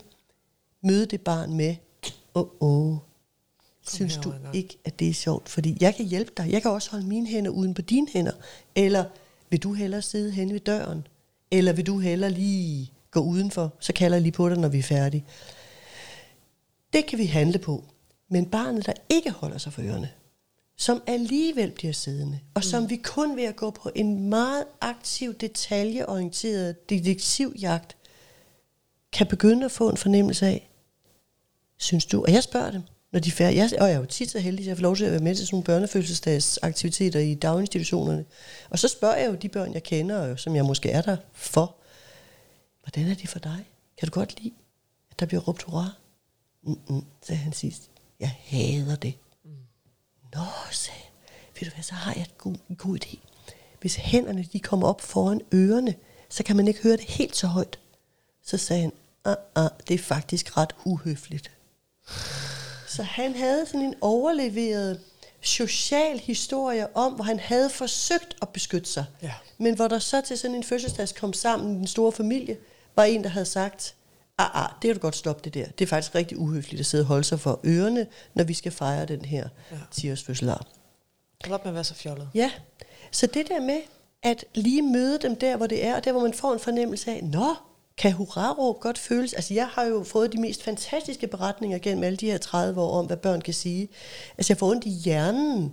[0.82, 1.76] møde det barn med,
[2.34, 2.96] åh, oh, oh,
[3.88, 5.48] synes du ikke, at det er sjovt?
[5.48, 6.52] Fordi jeg kan hjælpe dig.
[6.52, 8.32] Jeg kan også holde mine hænder uden på dine hænder.
[8.74, 9.04] Eller
[9.50, 11.06] vil du hellere sidde hen ved døren?
[11.50, 14.78] Eller vil du hellere lige gå udenfor, så kalder jeg lige på dig, når vi
[14.78, 15.24] er færdige.
[16.92, 17.84] Det kan vi handle på.
[18.28, 20.10] Men barnet, der ikke holder sig for ørerne,
[20.76, 22.62] som alligevel bliver siddende, og mm.
[22.62, 27.96] som vi kun ved at gå på en meget aktiv, detaljeorienteret detektivjagt,
[29.12, 30.70] kan begynde at få en fornemmelse af,
[31.78, 34.06] synes du, og jeg spørger dem, når de er færdige, jeg, og jeg er jo
[34.06, 37.20] tit så heldig, at jeg får lov til at være med til sådan nogle børnefødselsdagsaktiviteter
[37.20, 38.24] i daginstitutionerne,
[38.70, 41.76] og så spørger jeg jo de børn, jeg kender, som jeg måske er der for,
[42.84, 43.64] Hvordan er det for dig?
[43.98, 44.54] Kan du godt lide,
[45.10, 45.90] at der bliver råbt hurra?
[46.62, 47.90] Mm-mm, sagde han sidst.
[48.20, 49.14] Jeg hader det.
[50.34, 51.00] Nå, sagde
[51.60, 53.18] Ved du hvad, så har jeg et god, en god idé.
[53.80, 55.94] Hvis hænderne de kommer op foran ørerne,
[56.28, 57.78] så kan man ikke høre det helt så højt.
[58.44, 58.92] Så sagde han,
[59.24, 61.50] ah, ah, det er faktisk ret uhøfligt.
[62.86, 65.00] Så han havde sådan en overleveret
[65.40, 69.04] social historie om, hvor han havde forsøgt at beskytte sig.
[69.22, 69.32] Ja.
[69.58, 72.56] Men hvor der så til sådan en fødselsdags kom sammen, den store familie,
[72.96, 73.94] var en, der havde sagt,
[74.38, 75.66] ah, ah, det kan du godt stoppe det der.
[75.78, 78.72] Det er faktisk rigtig uhøfligt at sidde og holde sig for ørerne, når vi skal
[78.72, 79.76] fejre den her Ja.
[79.94, 80.66] 10-års fødselar.
[81.44, 82.28] Hold op med at være så fjollet.
[82.34, 82.50] Ja,
[83.10, 83.80] så det der med
[84.22, 87.10] at lige møde dem der, hvor det er, og der, hvor man får en fornemmelse
[87.10, 87.54] af, nå,
[87.98, 89.32] kan hurraråb godt føles?
[89.32, 92.98] Altså, jeg har jo fået de mest fantastiske beretninger gennem alle de her 30 år
[92.98, 93.88] om, hvad børn kan sige.
[94.38, 95.72] Altså, jeg får ondt i hjernen,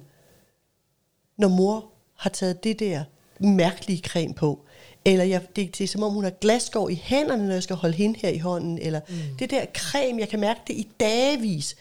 [1.38, 1.86] når mor
[2.16, 3.03] har taget det der
[3.39, 4.66] mærkelige creme på.
[5.06, 7.76] Eller jeg, det, det er som om, hun har glasgård i hænderne, når jeg skal
[7.76, 8.78] holde hende her i hånden.
[8.78, 9.38] Eller mm.
[9.39, 11.76] det der creme, jeg kan mærke det i dagevis.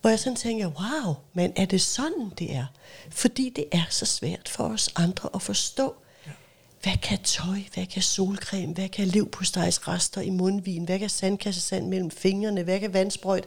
[0.00, 2.66] Hvor jeg sådan tænker, wow, men er det sådan, det er?
[3.10, 5.94] Fordi det er så svært for os andre at forstå.
[6.82, 12.10] Hvad kan tøj, hvad kan solcreme, hvad kan rester i mundvin, hvad kan sandkassesand mellem
[12.10, 13.44] fingrene, hvad kan vandsprøjt?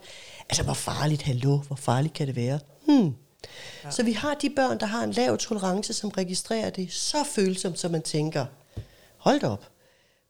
[0.49, 2.59] Altså, hvor farligt, hallo, hvor farligt kan det være?
[2.88, 3.13] Hmm.
[3.84, 3.91] Ja.
[3.91, 7.80] Så vi har de børn, der har en lav tolerance, som registrerer det så følsomt,
[7.80, 8.45] som man tænker,
[9.22, 9.69] hold da op,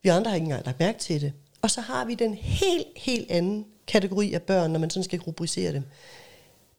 [0.04, 1.34] vi andre har ikke engang lagt mærke til det.
[1.62, 5.20] Og så har vi den helt, helt anden kategori af børn, når man sådan skal
[5.20, 5.84] rubricere dem.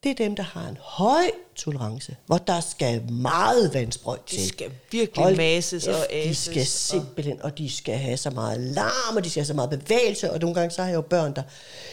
[0.03, 1.25] Det er dem, der har en høj
[1.57, 4.39] tolerance, hvor der skal meget vandsprøjt til.
[4.39, 8.31] De skal virkelig mases og kæft, De ases skal simpelthen, og de skal have så
[8.31, 10.97] meget larm, og de skal have så meget bevægelse, og nogle gange så har jeg
[10.97, 11.43] jo børn, der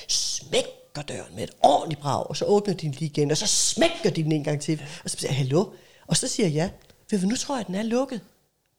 [0.07, 3.47] smækker døren med et ordentligt brag, og så åbner de den lige igen, og så
[3.47, 5.65] smækker de den en gang til, og så siger jeg, hallo?
[6.07, 6.71] Og så siger jeg,
[7.11, 8.21] ja, nu tror jeg, at den er lukket.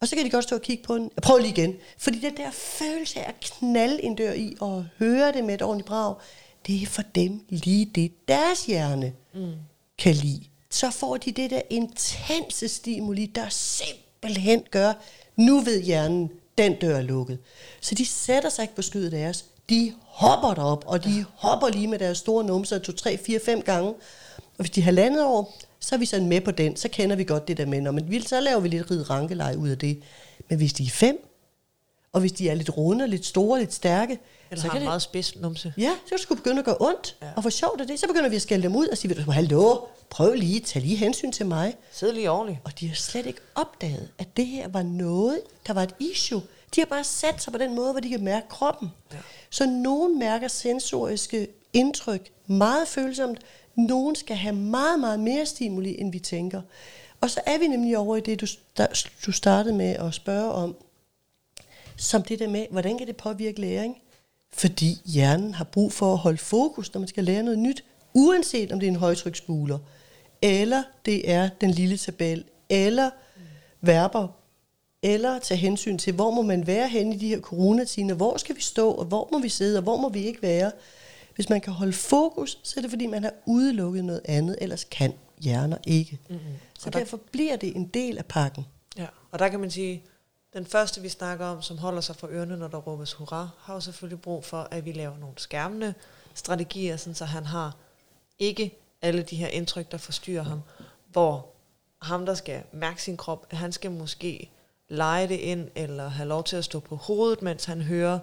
[0.01, 1.11] Og så kan de godt stå og kigge på den.
[1.22, 1.76] Prøv lige igen.
[1.98, 5.62] Fordi den der følelse af at knalde en dør i og høre det med et
[5.62, 6.14] ordentligt brag,
[6.66, 9.53] det er for dem lige det, deres hjerne mm.
[9.98, 10.44] kan lide.
[10.70, 14.92] Så får de det der intense stimuli, der simpelthen gør,
[15.36, 17.38] nu ved hjernen, den dør er lukket.
[17.80, 19.44] Så de sætter sig ikke på skødet af os.
[19.68, 23.62] De hopper derop, og de hopper lige med deres store numser to, tre, fire, fem
[23.62, 23.88] gange.
[24.36, 25.44] Og hvis de har landet over,
[25.81, 26.76] så er vi sådan med på den.
[26.76, 29.59] Så kender vi godt det der med, man vil, så laver vi lidt rid rankeleje
[29.59, 30.03] ud af det.
[30.49, 31.26] Men hvis de er fem,
[32.12, 34.18] og hvis de er lidt runde, lidt store, lidt stærke,
[34.51, 35.74] Eller så har kan det, meget spids numse.
[35.78, 37.16] Ja, så skulle det begynde at gøre ondt.
[37.22, 37.26] Ja.
[37.37, 39.76] Og for sjovt er det, så begynder vi at skælde dem ud og sige, hallo,
[40.11, 41.76] prøv lige, tag lige hensyn til mig.
[41.93, 42.61] Sid lige ordentligt.
[42.64, 46.43] Og de har slet ikke opdaget, at det her var noget, der var et issue.
[46.74, 48.89] De har bare sat sig på den måde, hvor de kan mærke kroppen.
[49.12, 49.16] Ja.
[49.51, 53.39] Så nogen mærker sensoriske indtryk meget følsomt.
[53.75, 56.62] Nogen skal have meget, meget mere stimuli, end vi tænker.
[57.21, 58.47] Og så er vi nemlig over i det, du,
[59.27, 60.77] du startede med at spørge om,
[61.97, 63.97] som det der med, hvordan kan det påvirke læring?
[64.53, 68.73] Fordi hjernen har brug for at holde fokus, når man skal lære noget nyt, uanset
[68.73, 69.79] om det er en højtryksbuler,
[70.43, 73.11] eller det er den lille tabel, eller
[73.81, 74.29] verber,
[75.03, 78.57] eller tage hensyn til, hvor må man være henne i de her coronatiner, hvor skal
[78.57, 80.73] vi stå, og hvor må vi sidde, og hvor må vi ikke være.
[81.41, 84.84] Hvis man kan holde fokus, så er det fordi, man har udelukket noget andet, ellers
[84.84, 86.18] kan hjerner ikke.
[86.28, 86.45] Mm-hmm.
[86.78, 88.66] Så Og der- derfor bliver det en del af pakken.
[88.97, 90.03] Ja, og der kan man sige,
[90.53, 93.74] den første vi snakker om, som holder sig for ørerne, når der råbes hurra, har
[93.74, 95.95] jo selvfølgelig brug for, at vi laver nogle skærmende
[96.34, 97.76] strategier, sådan så han har
[98.38, 100.61] ikke alle de her indtryk, der forstyrrer ham,
[101.12, 101.47] hvor
[102.03, 104.51] ham, der skal mærke sin krop, han skal måske
[104.88, 108.18] lege det ind, eller have lov til at stå på hovedet, mens han hører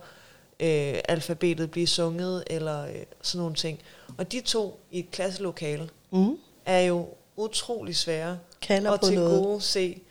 [0.59, 3.79] øh, alfabetet blive sunget, eller øh, sådan nogle ting.
[4.17, 6.37] Og de to i et klasselokale Mm.
[6.65, 10.01] er jo utrolig svære Kalder at på til noget gode se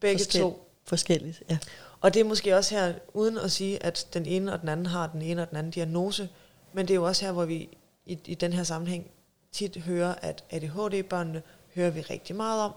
[0.00, 0.68] begge forskel- to.
[0.84, 1.42] forskelligt.
[1.50, 1.58] Ja.
[2.00, 4.86] Og det er måske også her, uden at sige, at den ene og den anden
[4.86, 6.28] har den ene og den anden diagnose,
[6.72, 7.68] men det er jo også her, hvor vi
[8.06, 9.10] i, i den her sammenhæng
[9.52, 11.42] tit hører, at ADHD-børnene
[11.74, 12.72] hører vi rigtig meget om,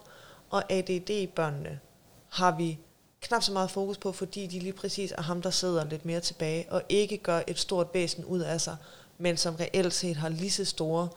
[0.50, 1.80] og ADD-børnene
[2.30, 2.80] har vi
[3.22, 6.20] knap så meget fokus på, fordi de lige præcis er ham, der sidder lidt mere
[6.20, 8.76] tilbage, og ikke gør et stort væsen ud af sig,
[9.18, 11.08] men som reelt set har lige så store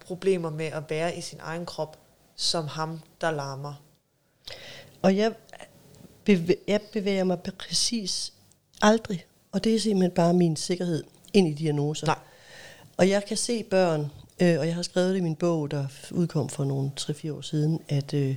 [0.00, 1.98] problemer med at være i sin egen krop,
[2.36, 3.74] som ham, der larmer.
[5.02, 5.34] Og jeg,
[6.30, 8.32] bevæ- jeg bevæger mig præcis
[8.82, 12.06] aldrig, og det er simpelthen bare min sikkerhed, ind i diagnoser.
[12.06, 12.18] Nej.
[12.96, 14.00] Og jeg kan se børn,
[14.40, 17.40] øh, og jeg har skrevet det i min bog, der udkom for nogle 3-4 år
[17.40, 18.36] siden, at, øh,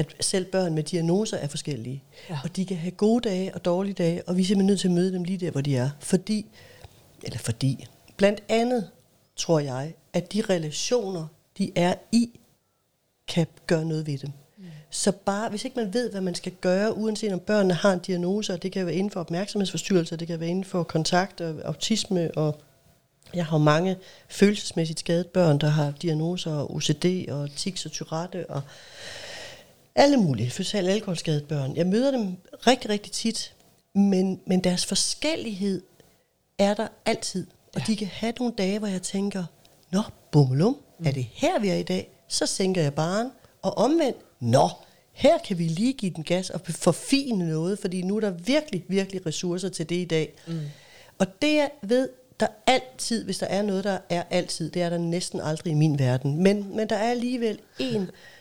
[0.00, 2.02] at selv børn med diagnoser er forskellige.
[2.30, 2.38] Ja.
[2.44, 4.88] Og de kan have gode dage og dårlige dage, og vi er simpelthen nødt til
[4.88, 5.90] at møde dem lige der, hvor de er.
[6.00, 6.46] Fordi,
[7.22, 7.86] eller fordi,
[8.16, 8.90] blandt andet
[9.36, 11.26] tror jeg, at de relationer,
[11.58, 12.30] de er i,
[13.28, 14.30] kan gøre noget ved dem.
[14.58, 14.64] Mm.
[14.90, 17.98] Så bare, hvis ikke man ved, hvad man skal gøre, uanset om børnene har en
[17.98, 21.54] diagnose, og det kan være inden for opmærksomhedsforstyrrelser, det kan være inden for kontakt og
[21.64, 22.60] autisme, og
[23.34, 23.96] jeg har mange
[24.28, 28.62] følelsesmæssigt skadede børn, der har diagnoser, og OCD og tics og Tourette, og
[29.94, 31.76] alle mulige, for selv alkoholskadede børn.
[31.76, 32.36] Jeg møder dem
[32.66, 33.54] rigtig, rigtig tit,
[33.94, 35.82] Men, men deres forskellighed
[36.58, 37.46] er der altid.
[37.74, 37.84] Og ja.
[37.86, 39.44] de kan have nogle dage, hvor jeg tænker,
[39.92, 41.06] Nå, bummelum, mm.
[41.06, 42.10] er det her, vi er i dag?
[42.28, 43.30] Så sænker jeg baren.
[43.62, 44.68] Og omvendt, Nå,
[45.12, 48.84] her kan vi lige give den gas og forfine noget, fordi nu er der virkelig,
[48.88, 50.34] virkelig ressourcer til det i dag.
[50.46, 50.60] Mm.
[51.18, 52.08] Og det jeg ved,
[52.40, 55.74] der altid, hvis der er noget, der er altid, det er der næsten aldrig i
[55.74, 56.42] min verden.
[56.42, 58.10] Men, men der er alligevel en,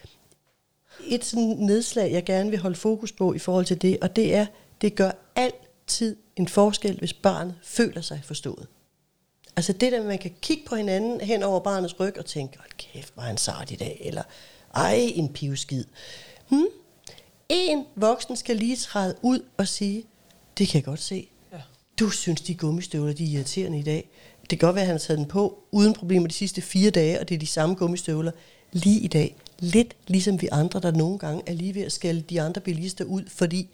[1.07, 4.35] et sådan nedslag, jeg gerne vil holde fokus på i forhold til det, og det
[4.35, 4.45] er,
[4.81, 8.67] det gør altid en forskel, hvis barnet føler sig forstået.
[9.55, 12.71] Altså det der, man kan kigge på hinanden hen over barnets ryg og tænke, hold
[12.77, 14.23] kæft, hvor er han sart i dag, eller
[14.75, 15.85] ej, en pivskid.
[16.49, 16.67] Hmm?
[17.49, 20.03] En voksen skal lige træde ud og sige,
[20.57, 21.27] det kan jeg godt se.
[21.51, 21.57] Ja.
[21.99, 24.09] Du synes, de gummistøvler, de er irriterende i dag.
[24.41, 26.91] Det kan godt være, at han har taget den på uden problemer de sidste fire
[26.91, 28.31] dage, og det er de samme gummistøvler
[28.71, 29.35] lige i dag.
[29.61, 33.05] Lidt ligesom vi andre, der nogle gange er lige ved at skælde de andre bilister
[33.05, 33.69] ud, fordi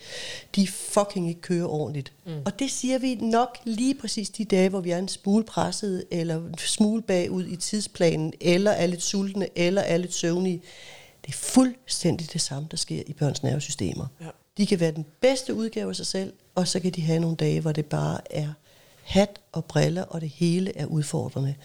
[0.56, 2.14] de fucking ikke kører ordentligt.
[2.26, 2.32] Mm.
[2.46, 6.04] Og det siger vi nok lige præcis de dage, hvor vi er en smule presset,
[6.12, 10.62] eller en smule bagud i tidsplanen, eller er lidt sultne, eller er lidt søvnige.
[11.26, 14.08] Det er fuldstændig det samme, der sker i børns nervesystemer.
[14.22, 14.26] Ja.
[14.58, 17.36] De kan være den bedste udgave af sig selv, og så kan de have nogle
[17.36, 18.54] dage, hvor det bare er
[19.04, 21.56] hat og briller, og det hele er udfordrende.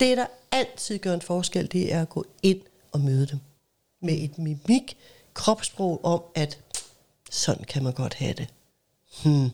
[0.00, 2.60] Det, der altid gør en forskel, det er at gå ind
[2.92, 3.38] og møde dem.
[4.04, 4.96] Med et mimik,
[5.34, 6.58] kropssprog om, at
[7.30, 8.48] sådan kan man godt have det.
[9.24, 9.50] Hmm.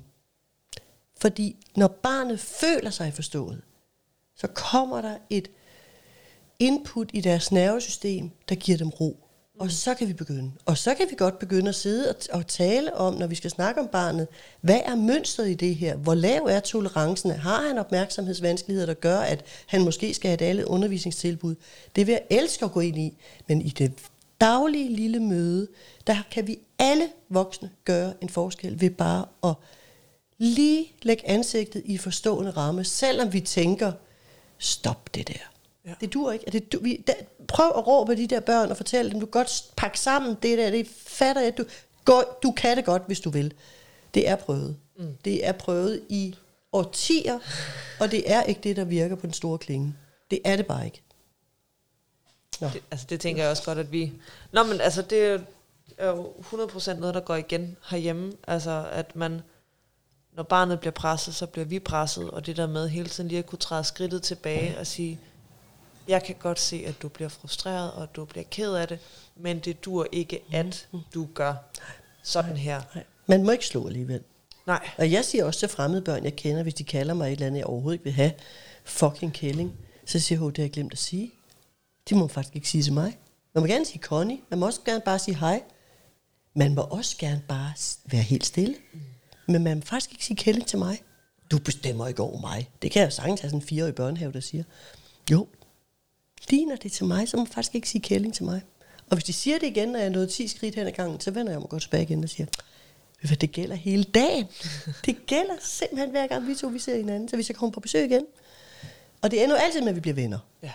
[1.20, 3.62] Fordi når barnet føler sig forstået,
[4.36, 5.50] så kommer der et
[6.58, 9.26] input i deres nervesystem, der giver dem ro.
[9.58, 10.52] Og så kan vi begynde.
[10.64, 13.50] Og så kan vi godt begynde at sidde og, og tale om, når vi skal
[13.50, 14.28] snakke om barnet,
[14.60, 15.96] hvad er mønstret i det her?
[15.96, 17.30] Hvor lav er tolerancen?
[17.30, 21.54] Har han opmærksomhedsvanskeligheder, der gør, at han måske skal have et alle undervisningstilbud?
[21.96, 23.18] Det vil jeg elske at gå ind i.
[23.48, 23.92] Men i det
[24.40, 25.68] daglige lille møde,
[26.06, 29.54] der kan vi alle voksne gøre en forskel ved bare at
[30.38, 33.92] lige lægge ansigtet i forstående ramme, selvom vi tænker,
[34.58, 35.50] stop det der.
[35.86, 35.94] Ja.
[36.00, 36.50] Det dur ikke.
[36.50, 37.12] Det, du, vi, da,
[37.48, 40.70] prøv at råbe de der børn og fortælle dem, du godt pakke sammen det der,
[40.70, 41.64] det fatter jeg, du,
[42.04, 43.54] går, du kan det godt, hvis du vil.
[44.14, 44.76] Det er prøvet.
[44.98, 45.16] Mm.
[45.24, 46.34] Det er prøvet i
[46.72, 47.38] årtier,
[48.00, 49.94] og det er ikke det, der virker på den store klinge.
[50.30, 51.02] Det er det bare ikke.
[52.60, 52.68] Nå.
[52.72, 54.12] Det, altså det tænker jeg også godt, at vi...
[54.52, 55.44] Nå, men altså det
[55.98, 58.32] er jo 100% noget, der går igen herhjemme.
[58.46, 59.40] Altså at man,
[60.32, 63.38] når barnet bliver presset, så bliver vi presset, og det der med hele tiden lige
[63.38, 65.18] at kunne træde skridtet tilbage og sige,
[66.08, 68.98] jeg kan godt se, at du bliver frustreret, og du bliver ked af det,
[69.36, 71.54] men det dur ikke, at du gør
[72.22, 72.82] sådan her.
[73.26, 74.22] Man må ikke slå alligevel.
[74.66, 74.88] Nej.
[74.98, 77.46] Og jeg siger også til fremmede børn, jeg kender, hvis de kalder mig et eller
[77.46, 78.32] andet, jeg overhovedet ikke vil have,
[78.84, 79.72] fucking kælling,
[80.06, 81.32] så siger jeg, det har jeg glemt at sige.
[82.08, 83.18] De må faktisk ikke sige til mig.
[83.54, 85.62] Man må gerne sige Connie, man må også gerne bare sige hej.
[86.54, 87.72] Man må også gerne bare
[88.04, 88.74] være helt stille.
[89.46, 91.02] Men man må faktisk ikke sige kælling til mig.
[91.50, 92.70] Du bestemmer ikke over mig.
[92.82, 94.64] Det kan jeg sagtens have sådan en fireårig børnehave, der siger.
[95.30, 95.46] Jo,
[96.48, 98.62] ligner det til mig, så må man faktisk ikke sige kælling til mig.
[99.10, 101.20] Og hvis de siger det igen, når jeg er nået 10 skridt hen ad gangen,
[101.20, 102.46] så vender jeg mig godt tilbage igen og siger,
[103.22, 104.46] hvad det gælder hele dagen.
[105.06, 107.80] Det gælder simpelthen hver gang vi to vi ser hinanden, så hvis jeg kommer på
[107.80, 108.26] besøg igen.
[109.22, 110.38] Og det ender jo altid med, at vi bliver venner.
[110.62, 110.72] Ja.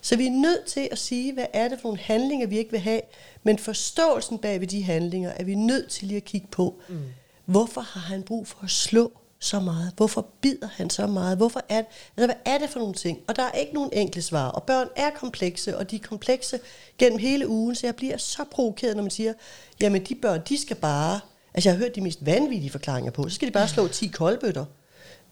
[0.00, 2.70] Så vi er nødt til at sige, hvad er det for nogle handlinger, vi ikke
[2.70, 3.00] vil have,
[3.42, 7.02] men forståelsen bag ved de handlinger, er vi nødt til lige at kigge på, mm.
[7.44, 9.12] hvorfor har han brug for at slå?
[9.38, 9.92] så meget?
[9.96, 11.36] Hvorfor bider han så meget?
[11.36, 11.82] Hvorfor er,
[12.16, 13.18] altså, hvad er det for nogle ting?
[13.28, 14.48] Og der er ikke nogen enkle svar.
[14.48, 16.60] Og børn er komplekse, og de er komplekse
[16.98, 19.32] gennem hele ugen, så jeg bliver så provokeret, når man siger,
[19.80, 21.20] jamen de børn, de skal bare...
[21.54, 24.06] Altså jeg har hørt de mest vanvittige forklaringer på, så skal de bare slå 10
[24.06, 24.64] koldbøtter.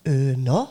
[0.05, 0.67] Øh, nå,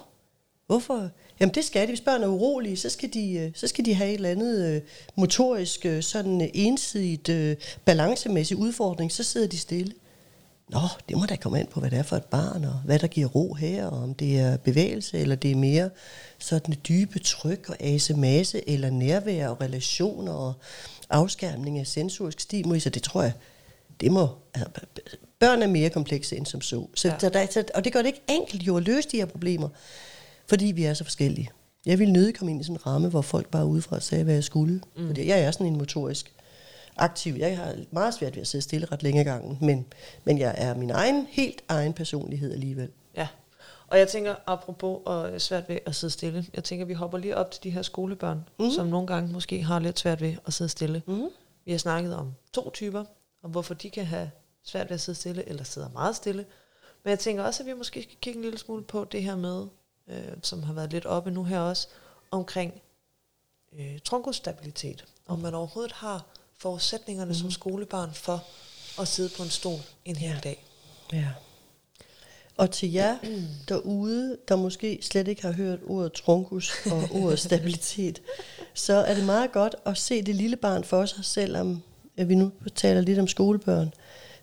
[0.68, 1.10] hvorfor?
[1.40, 1.88] Jamen det skal de.
[1.88, 4.68] Hvis børn er urolige, så skal de, øh, så skal de have et eller andet
[4.68, 4.82] øh,
[5.16, 9.94] motorisk, øh, sådan ensidigt, balancemæssig udfordring, så sidder de stille.
[10.70, 10.80] Nå,
[11.10, 13.08] det må da komme an på, hvad det er for et barn, og hvad der
[13.08, 15.90] giver ro her, og om det er bevægelse, eller det er mere
[16.40, 20.54] sådan dybe tryk og asemasse, eller nærvær og relationer og
[21.10, 23.34] afskærmning af sensorisk stimuli, så det tror jeg,
[24.02, 24.70] det må, altså,
[25.40, 26.88] børn er mere komplekse end som så.
[26.96, 27.30] så, ja.
[27.30, 29.70] der, der, og det gør det ikke enkelt jo at løse de her problemer,
[30.54, 31.50] fordi vi er så forskellige.
[31.86, 34.34] Jeg ville nødig komme ind i sådan en ramme, hvor folk bare udefra sagde, hvad
[34.34, 34.82] jeg skulle.
[34.96, 35.08] Mm.
[35.08, 36.34] Fordi jeg er sådan en motorisk
[36.98, 37.36] aktiv.
[37.38, 39.86] Jeg har meget svært ved at sidde stille ret længe gangen, men,
[40.24, 42.90] men jeg er min egen, helt egen personlighed alligevel.
[43.18, 43.28] Ja,
[43.88, 47.38] og jeg tænker, apropos og svært ved at sidde stille, jeg tænker, vi hopper lige
[47.38, 48.72] op til de her skolebørn, mm.
[48.72, 51.02] som nogle gange måske har lidt svært ved at sidde stille.
[51.08, 51.30] Mm.
[51.66, 53.04] Vi har snakket om to typer,
[53.44, 54.32] om hvorfor de kan have
[54.64, 56.46] svært ved at sidde stille, eller sidder meget stille.
[57.04, 59.36] Men jeg tænker også, at vi måske skal kigge en lille smule på det her
[59.36, 59.66] med,
[60.08, 61.88] øh, som har været lidt oppe nu her også,
[62.32, 62.82] omkring
[63.80, 65.06] øh, tronkostabilitet.
[65.28, 66.26] Om man overhovedet har
[66.58, 67.36] forudsætningerne mm.
[67.36, 68.44] som skolebarn for
[69.02, 70.40] at sidde på en stol en hel ja.
[70.44, 70.66] dag.
[71.14, 71.28] Ja.
[72.58, 73.18] Og til jer
[73.70, 78.22] derude, der måske slet ikke har hørt ordet trunkus og ordet stabilitet,
[78.74, 81.82] så er det meget godt at se det lille barn for sig, selvom
[82.16, 83.94] vi nu taler lidt om skolebørn.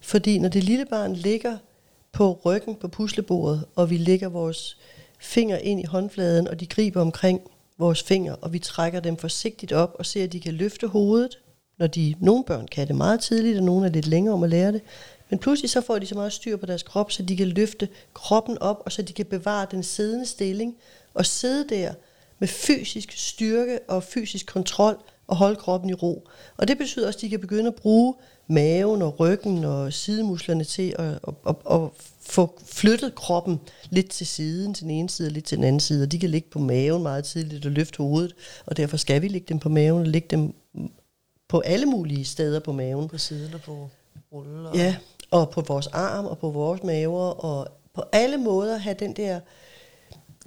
[0.00, 1.58] Fordi når det lille barn ligger
[2.12, 4.78] på ryggen på puslebordet, og vi lægger vores
[5.20, 7.40] finger ind i håndfladen, og de griber omkring
[7.78, 11.38] vores fingre, og vi trækker dem forsigtigt op og ser, at de kan løfte hovedet,
[11.78, 14.50] når de, nogle børn kan det meget tidligt, og nogle er lidt længere om at
[14.50, 14.82] lære det.
[15.30, 17.88] Men pludselig så får de så meget styr på deres krop, så de kan løfte
[18.14, 20.76] kroppen op, og så de kan bevare den siddende stilling,
[21.14, 21.94] og sidde der
[22.38, 24.96] med fysisk styrke og fysisk kontrol,
[25.26, 26.28] og holde kroppen i ro.
[26.56, 28.14] Og det betyder også, at de kan begynde at bruge
[28.46, 31.80] maven og ryggen og sidemusklerne til at, at, at, at
[32.30, 33.60] få flyttet kroppen
[33.90, 36.02] lidt til siden, til den ene side og lidt til den anden side.
[36.02, 38.34] Og de kan ligge på maven meget tidligt og løfte hovedet,
[38.66, 40.54] og derfor skal vi lægge dem på maven og lægge dem
[41.48, 43.08] på alle mulige steder på maven.
[43.08, 43.90] På siden og på
[44.32, 44.68] rulle.
[44.68, 44.76] Og...
[44.76, 44.96] Ja,
[45.30, 49.40] og på vores arm og på vores maver, og på alle måder have den der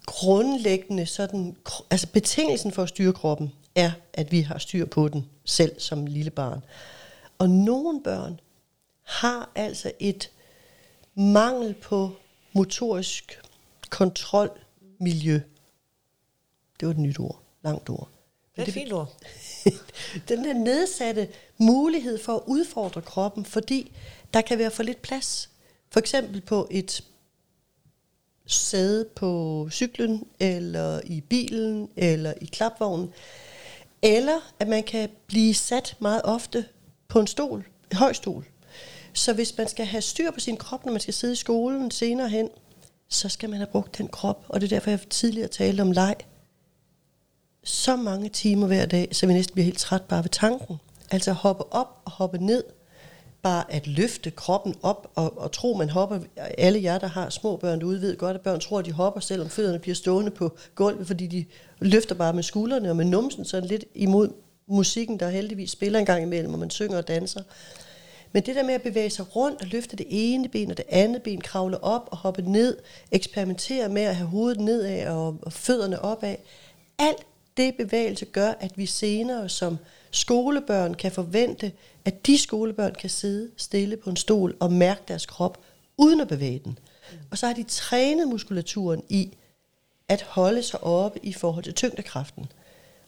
[0.05, 1.55] grundlæggende sådan,
[1.91, 6.05] altså betingelsen for at styre kroppen er, at vi har styr på den selv som
[6.05, 6.63] lille barn.
[7.37, 8.39] Og nogle børn
[9.03, 10.29] har altså et
[11.15, 12.11] mangel på
[12.53, 13.41] motorisk
[13.89, 15.39] kontrolmiljø.
[16.79, 17.39] Det var et nyt ord.
[17.63, 18.09] Langt ord.
[18.55, 19.13] Det er et fint ord.
[20.29, 23.91] den der nedsatte mulighed for at udfordre kroppen, fordi
[24.33, 25.49] der kan være for lidt plads.
[25.89, 27.03] For eksempel på et
[28.45, 33.13] sæde på cyklen, eller i bilen, eller i klapvognen.
[34.01, 36.65] Eller at man kan blive sat meget ofte
[37.07, 38.45] på en stol, en høj stol.
[39.13, 41.91] Så hvis man skal have styr på sin krop, når man skal sidde i skolen
[41.91, 42.49] senere hen,
[43.09, 44.45] så skal man have brugt den krop.
[44.49, 46.15] Og det er derfor, jeg tidligere talte om leg.
[47.63, 50.77] Så mange timer hver dag, så vi næsten bliver helt træt bare ved tanken.
[51.11, 52.63] Altså hoppe op og hoppe ned.
[53.41, 56.19] Bare at løfte kroppen op og, og tro, man hopper.
[56.37, 59.19] Alle jer, der har små børn derude, ved godt, at børn tror, at de hopper,
[59.19, 61.45] selvom fødderne bliver stående på gulvet, fordi de
[61.79, 64.29] løfter bare med skuldrene og med numsen, så lidt imod
[64.67, 67.41] musikken, der heldigvis spiller en gang imellem, og man synger og danser.
[68.33, 70.85] Men det der med at bevæge sig rundt og løfte det ene ben og det
[70.89, 72.77] andet ben, kravle op og hoppe ned,
[73.11, 76.35] eksperimentere med at have hovedet nedad og, og fødderne opad,
[76.99, 77.25] alt
[77.57, 79.77] det bevægelse gør, at vi senere som
[80.11, 81.71] skolebørn kan forvente,
[82.05, 85.57] at de skolebørn kan sidde stille på en stol og mærke deres krop,
[85.97, 86.79] uden at bevæge den.
[87.31, 89.33] Og så har de trænet muskulaturen i
[90.07, 92.45] at holde sig oppe i forhold til tyngdekraften.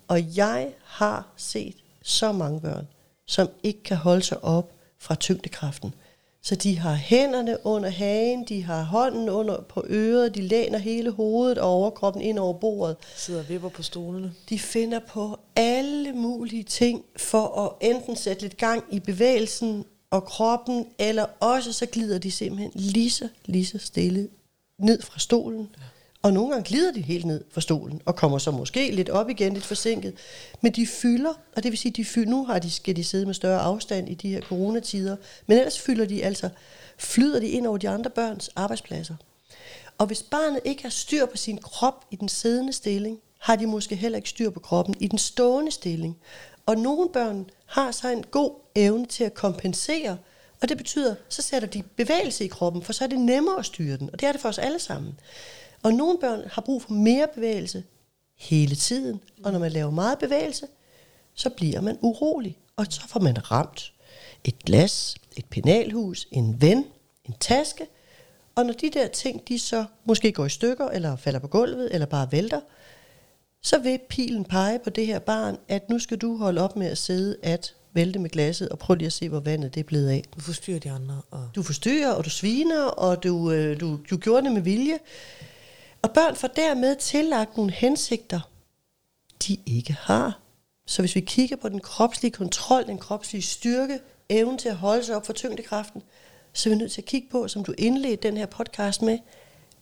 [0.08, 2.88] Og jeg har set så mange børn,
[3.26, 5.94] som ikke kan holde sig op fra tyngdekraften.
[6.42, 11.12] Så de har hænderne under hagen, de har hånden under på øret, de læner hele
[11.12, 12.98] hovedet og overkroppen ind over bordet.
[13.16, 14.34] Sidder og vipper på stolene.
[14.50, 20.24] De finder på alle mulige ting for at enten sætte lidt gang i bevægelsen og
[20.24, 24.30] kroppen, eller også så glider de simpelthen lige så, lige så stille
[24.80, 25.70] ned fra stolen.
[25.78, 25.84] Ja
[26.26, 29.30] og nogle gange glider de helt ned fra stolen, og kommer så måske lidt op
[29.30, 30.14] igen, lidt forsinket.
[30.62, 33.26] Men de fylder, og det vil sige, de fylder, nu har de, skal de sidde
[33.26, 35.16] med større afstand i de her coronatider,
[35.48, 36.50] men ellers fylder de altså,
[36.98, 39.16] flyder de ind over de andre børns arbejdspladser.
[39.98, 43.68] Og hvis barnet ikke har styr på sin krop i den siddende stilling, har de
[43.68, 46.18] måske heller ikke styr på kroppen i den stående stilling.
[46.66, 50.18] Og nogle børn har så en god evne til at kompensere,
[50.62, 53.66] og det betyder, så sætter de bevægelse i kroppen, for så er det nemmere at
[53.66, 54.10] styre den.
[54.14, 55.20] Og det er det for os alle sammen.
[55.86, 57.84] Og nogle børn har brug for mere bevægelse
[58.36, 59.22] hele tiden.
[59.44, 60.68] Og når man laver meget bevægelse,
[61.34, 62.58] så bliver man urolig.
[62.76, 63.94] Og så får man ramt
[64.44, 66.86] et glas, et penalhus, en ven,
[67.26, 67.88] en taske.
[68.56, 71.90] Og når de der ting, de så måske går i stykker, eller falder på gulvet,
[71.94, 72.62] eller bare vælter,
[73.62, 76.88] så vil pilen pege på det her barn, at nu skal du holde op med
[76.88, 79.84] at sidde at vælte med glasset, og prøv lige at se, hvor vandet det er
[79.84, 80.24] blevet af.
[80.36, 81.22] Du forstyrrer de andre.
[81.32, 81.50] Og...
[81.56, 85.00] Du forstyrrer, og du sviner, og du, øh, du, du gjorde det med vilje.
[86.06, 88.40] Og børn får dermed tillagt nogle hensigter,
[89.48, 90.40] de ikke har.
[90.88, 94.00] Så hvis vi kigger på den kropslige kontrol, den kropslige styrke,
[94.30, 96.02] evnen til at holde sig op for tyngdekraften,
[96.54, 99.20] så er vi nødt til at kigge på, som du indledte den her podcast med,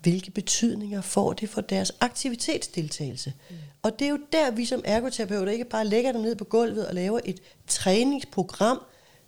[0.02, 3.34] hvilke betydninger får det for deres aktivitetsdeltagelse.
[3.50, 3.56] Mm.
[3.82, 6.88] Og det er jo der, vi som ergoterapeuter ikke bare lægger dem ned på gulvet
[6.88, 8.82] og laver et træningsprogram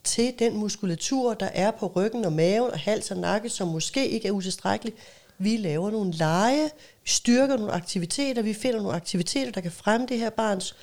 [0.03, 4.09] til den muskulatur, der er på ryggen og maven og hals og nakke, som måske
[4.09, 4.93] ikke er utilstrækkelig,
[5.37, 6.63] vi laver nogle lege,
[7.03, 10.75] vi styrker nogle aktiviteter, vi finder nogle aktiviteter, der kan fremme det her barns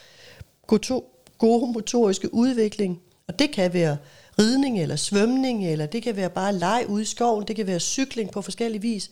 [1.38, 3.00] gode motoriske udvikling.
[3.28, 3.96] Og det kan være
[4.38, 7.80] ridning eller svømning, eller det kan være bare leg ude i skoven, det kan være
[7.80, 9.10] cykling på forskellige vis.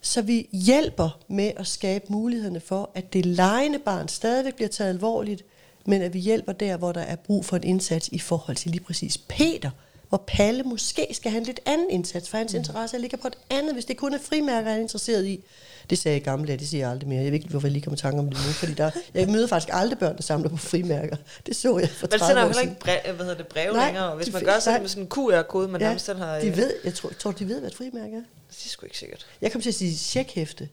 [0.00, 4.90] Så vi hjælper med at skabe mulighederne for, at det legende barn stadigvæk bliver taget
[4.90, 5.44] alvorligt,
[5.86, 8.70] men at vi hjælper der, hvor der er brug for en indsats i forhold til
[8.70, 9.70] lige præcis Peter,
[10.08, 12.58] hvor Palle måske skal have en lidt anden indsats, for hans mm.
[12.58, 15.44] interesse ligger på et andet, hvis det kun er frimærker, han er interesseret i.
[15.90, 17.22] Det sagde jeg gamle dage, det siger jeg aldrig mere.
[17.22, 19.28] Jeg ved ikke, hvorfor jeg lige kommer i tanke om det nu, fordi der, jeg
[19.28, 21.16] møder faktisk aldrig børn, der samler på frimærker.
[21.46, 23.72] Det så jeg for 30 Man sender jo heller ikke brev, hvad hedder det, brev
[23.72, 26.04] Nej, længere, og hvis de man gør sådan med sådan en QR-kode, man ja, nærmest
[26.04, 26.38] selv har...
[26.38, 28.22] de øh, ved, jeg tror, tror, de ved, hvad et frimærke er.
[28.50, 29.26] Det er sgu ikke sikkert.
[29.40, 30.68] Jeg kom til at sige checkhæfte,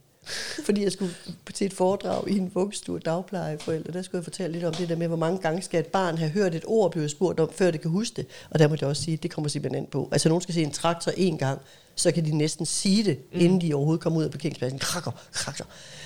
[0.65, 1.11] fordi jeg skulle
[1.53, 3.93] til et foredrag i en vuggestue dagplejeforældre.
[3.93, 6.17] Der skulle jeg fortælle lidt om det der med, hvor mange gange skal et barn
[6.17, 8.27] have hørt et ord blive spurgt om, før det kan huske det.
[8.49, 10.09] Og der må jeg også sige, det kommer simpelthen an på.
[10.11, 11.61] Altså nogen skal se en traktor en gang,
[11.95, 13.39] så kan de næsten sige det, mm.
[13.39, 14.79] inden de overhovedet kommer ud af parkeringspladsen.
[14.79, 15.63] Krakker, krakker.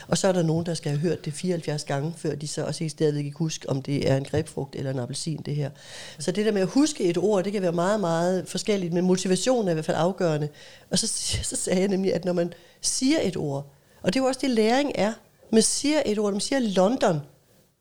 [0.08, 2.66] Og så er der nogen, der skal have hørt det 74 gange, før de så
[2.66, 5.70] også stadigvæk ikke huske, om det er en grebfrugt eller en appelsin, det her.
[6.20, 9.06] Så det der med at huske et ord, det kan være meget, meget forskelligt, men
[9.06, 10.50] motivationen er i hvert fald afgørende.
[10.90, 11.08] Og så,
[11.50, 14.40] så sagde jeg nemlig, at når man siger et ord, og det er jo også
[14.44, 15.14] det, læring er.
[15.52, 17.20] Man siger et ord, man siger London.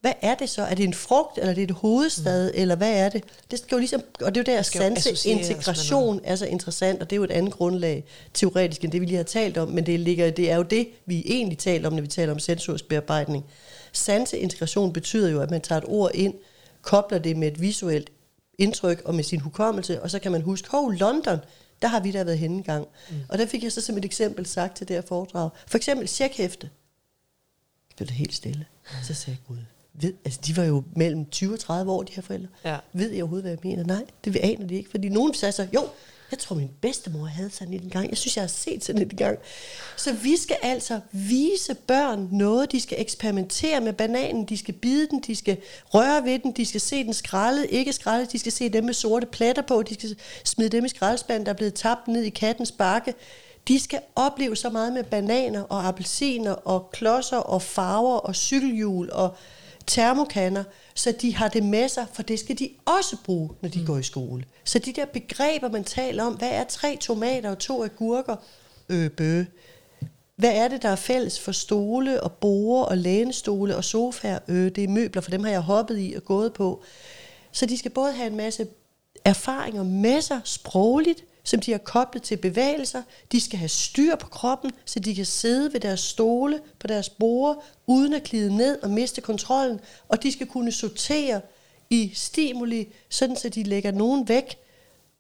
[0.00, 0.62] Hvad er det så?
[0.62, 2.60] Er det en frugt, eller er det et hovedstad, mm.
[2.60, 3.24] eller hvad er det?
[3.50, 7.10] Det skal jo ligesom, og det er jo der, sanse integration er så interessant, og
[7.10, 8.04] det er jo et andet grundlag
[8.34, 10.88] teoretisk, end det vi lige har talt om, men det, ligger, det er jo det,
[11.06, 13.44] vi egentlig taler om, når vi taler om sensorisk bearbejdning.
[13.92, 16.34] Sanse integration betyder jo, at man tager et ord ind,
[16.82, 18.10] kobler det med et visuelt
[18.58, 21.38] indtryk og med sin hukommelse, og så kan man huske, hov, London,
[21.82, 22.88] der har vi da været henne en gang.
[23.10, 23.16] Mm.
[23.28, 25.50] Og der fik jeg så som et eksempel sagt til det her foredrag.
[25.66, 26.70] For eksempel checkhæfte.
[27.88, 28.66] Det blev det helt stille.
[29.02, 32.12] Så sagde jeg, gud, ved, altså de var jo mellem 20 og 30 år, de
[32.12, 32.48] her forældre.
[32.64, 32.78] Ja.
[32.92, 33.84] Ved jeg overhovedet, hvad jeg mener?
[33.84, 34.90] Nej, det aner de ikke.
[34.90, 35.88] Fordi nogen sagde så, jo,
[36.30, 38.10] jeg tror, min bedstemor havde sådan en gang.
[38.10, 39.38] Jeg synes, jeg har set sådan en gang.
[39.96, 42.72] Så vi skal altså vise børn noget.
[42.72, 44.44] De skal eksperimentere med bananen.
[44.44, 45.20] De skal bide den.
[45.26, 46.52] De skal røre ved den.
[46.52, 48.32] De skal se den skrællet, ikke skrællet.
[48.32, 49.82] De skal se dem med sorte pletter på.
[49.82, 53.14] De skal smide dem i skraldespanden, der er blevet tabt ned i kattens bakke.
[53.68, 59.10] De skal opleve så meget med bananer og appelsiner og klodser og farver og cykelhjul
[59.12, 59.36] og
[59.86, 60.64] termokanner,
[60.98, 63.86] så de har det med sig, for det skal de også bruge, når de mm.
[63.86, 64.44] går i skole.
[64.64, 68.36] Så de der begreber, man taler om, hvad er tre tomater og to agurker?
[68.88, 69.44] Øh, bø.
[70.36, 74.38] Hvad er det, der er fælles for stole og borde og lænestole og sofaer?
[74.48, 76.82] Øh, det er møbler, for dem har jeg hoppet i og gået på.
[77.52, 78.66] Så de skal både have en masse
[79.24, 83.02] erfaringer med sig sprogligt, som de har koblet til bevægelser.
[83.32, 87.10] De skal have styr på kroppen, så de kan sidde ved deres stole på deres
[87.10, 89.80] borde, uden at glide ned og miste kontrollen.
[90.08, 91.40] Og de skal kunne sortere
[91.90, 94.58] i stimuli, sådan så de lægger nogen væk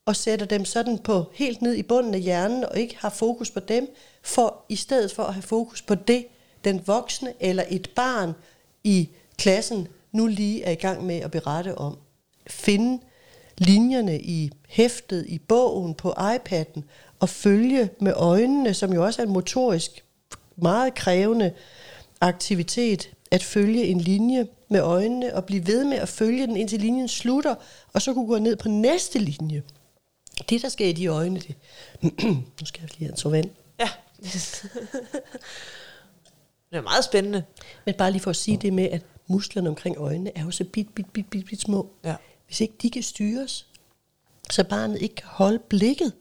[0.04, 3.50] og sætter dem sådan på helt ned i bunden af hjernen og ikke har fokus
[3.50, 6.26] på dem, for i stedet for at have fokus på det,
[6.64, 8.32] den voksne eller et barn
[8.84, 11.98] i klassen nu lige er i gang med at berette om.
[12.46, 13.02] Finde
[13.58, 16.80] linjerne i hæftet, i bogen, på iPad'en,
[17.20, 20.04] og følge med øjnene, som jo også er en motorisk
[20.56, 21.52] meget krævende
[22.20, 26.80] aktivitet, at følge en linje med øjnene, og blive ved med at følge den, indtil
[26.80, 27.54] linjen slutter,
[27.92, 29.62] og så kunne gå ned på næste linje.
[30.48, 31.54] Det, der sker i de øjne, det...
[32.60, 33.50] nu skal jeg lige have en så vand.
[33.80, 33.88] Ja.
[36.70, 37.42] det er meget spændende.
[37.86, 40.64] Men bare lige for at sige det med, at musklerne omkring øjnene er jo så
[40.64, 41.90] bit, bit, bit, bit, bit små.
[42.04, 42.16] Ja.
[42.48, 43.66] Hvis ikke de kan styres,
[44.50, 46.12] så barnet ikke kan holde blikket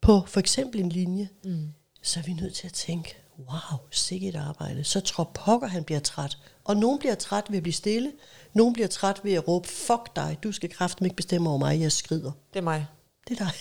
[0.00, 1.68] på for eksempel en linje, mm.
[2.02, 4.84] så er vi nødt til at tænke, wow, sikkert et arbejde.
[4.84, 6.38] Så tror pokker, han bliver træt.
[6.64, 8.12] Og nogen bliver træt ved at blive stille.
[8.52, 11.80] Nogen bliver træt ved at råbe, fuck dig, du skal kraften ikke bestemme over mig,
[11.80, 12.32] jeg skrider.
[12.52, 12.86] Det er mig.
[13.28, 13.52] Det er dig.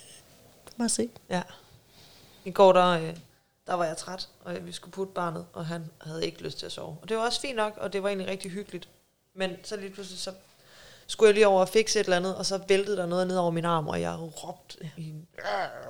[0.78, 1.08] Bare se.
[1.30, 1.42] Ja.
[2.44, 3.16] I går, der, øh,
[3.66, 6.66] der var jeg træt, og vi skulle putte barnet, og han havde ikke lyst til
[6.66, 6.96] at sove.
[7.02, 8.88] Og det var også fint nok, og det var egentlig rigtig hyggeligt.
[9.34, 10.32] Men så lige pludselig, så
[11.08, 13.36] skulle jeg lige over og fikse et eller andet, og så væltede der noget ned
[13.36, 14.90] over min arm, og jeg råbte.
[14.96, 15.14] I,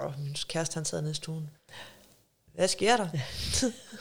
[0.00, 1.50] og min kæreste, han sad nede i stuen.
[2.54, 3.08] Hvad sker der?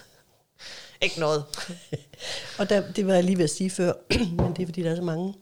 [1.06, 1.44] ikke noget.
[2.60, 3.94] Og der, det var jeg lige ved at sige før,
[4.38, 5.34] men det er fordi, der er så mange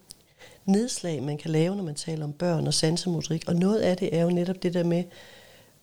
[0.65, 3.43] nedslag, man kan lave, når man taler om børn og sansemotorik.
[3.47, 5.03] Og noget af det er jo netop det der med,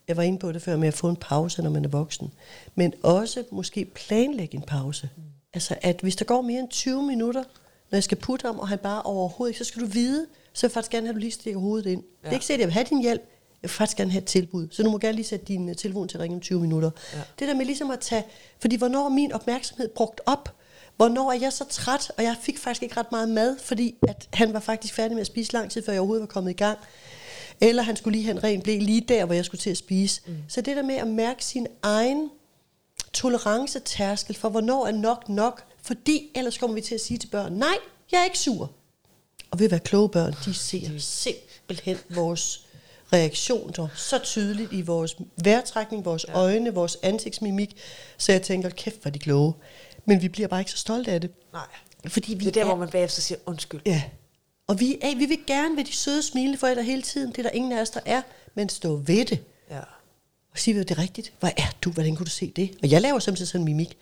[0.09, 2.33] jeg var inde på det før, med at få en pause, når man er voksen.
[2.75, 5.11] Men også måske planlægge en pause.
[5.17, 5.23] Mm.
[5.55, 7.45] Altså, at hvis der går mere end 20 minutter,
[7.93, 10.63] når jeg skal putte ham, og han bare overhovedet ikke, så skal du vide, så
[10.63, 12.03] vil jeg faktisk gerne have, at du lige stikker hovedet ind.
[12.03, 12.27] Ja.
[12.27, 13.21] Det er ikke sikkert, at jeg vil have din hjælp,
[13.63, 14.69] jeg vil faktisk gerne have et tilbud.
[14.71, 16.91] Så du må gerne lige sætte din uh, telefon til at ringe om 20 minutter.
[17.13, 17.19] Ja.
[17.39, 18.25] Det der med ligesom at tage,
[18.61, 20.57] fordi hvornår er min opmærksomhed brugt op?
[20.97, 24.29] Hvornår er jeg så træt, og jeg fik faktisk ikke ret meget mad, fordi at
[24.33, 26.55] han var faktisk færdig med at spise lang tid, før jeg overhovedet var kommet i
[26.55, 26.79] gang.
[27.61, 29.77] Eller han skulle lige have en ren blæ lige der, hvor jeg skulle til at
[29.77, 30.23] spise.
[30.27, 30.37] Mm.
[30.49, 32.31] Så det der med at mærke sin egen
[33.13, 37.53] tolerancetærskel for, hvornår er nok nok, fordi ellers kommer vi til at sige til børn,
[37.53, 37.75] nej,
[38.13, 38.71] jeg er ikke sur.
[39.51, 42.67] Og ved at være kloge børn, de ser simpelthen vores
[43.13, 46.35] reaktioner så tydeligt i vores vejrtrækning, vores ja.
[46.39, 47.77] øjne, vores ansigtsmimik,
[48.19, 49.55] så jeg tænker, kæft, hvor er de kloge.
[50.05, 51.31] Men vi bliver bare ikke så stolte af det.
[51.53, 51.63] Nej.
[52.07, 53.81] Fordi vi Det er der, hvor man bagefter siger undskyld.
[53.87, 54.03] Ja,
[54.67, 57.31] Og vi, er, vi vil gerne være de søde, smilende forældre hele tiden.
[57.31, 58.23] Det er der ingen af os, der er.
[58.55, 59.39] Men stå ved det.
[59.71, 59.81] Ja.
[60.53, 61.33] Og sige, det er rigtigt.
[61.41, 61.91] Hvor er du?
[61.91, 62.71] Hvordan kunne du se det?
[62.83, 63.97] Og jeg laver samtidig sådan en mimik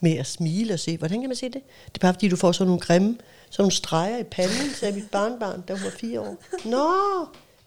[0.00, 1.62] med at smile og se, hvordan kan man se det?
[1.86, 3.18] Det er bare fordi, du får sådan nogle grimme,
[3.50, 6.36] sådan nogle streger i panden, sagde mit barnbarn, da hun var fire år.
[6.64, 6.88] Nå,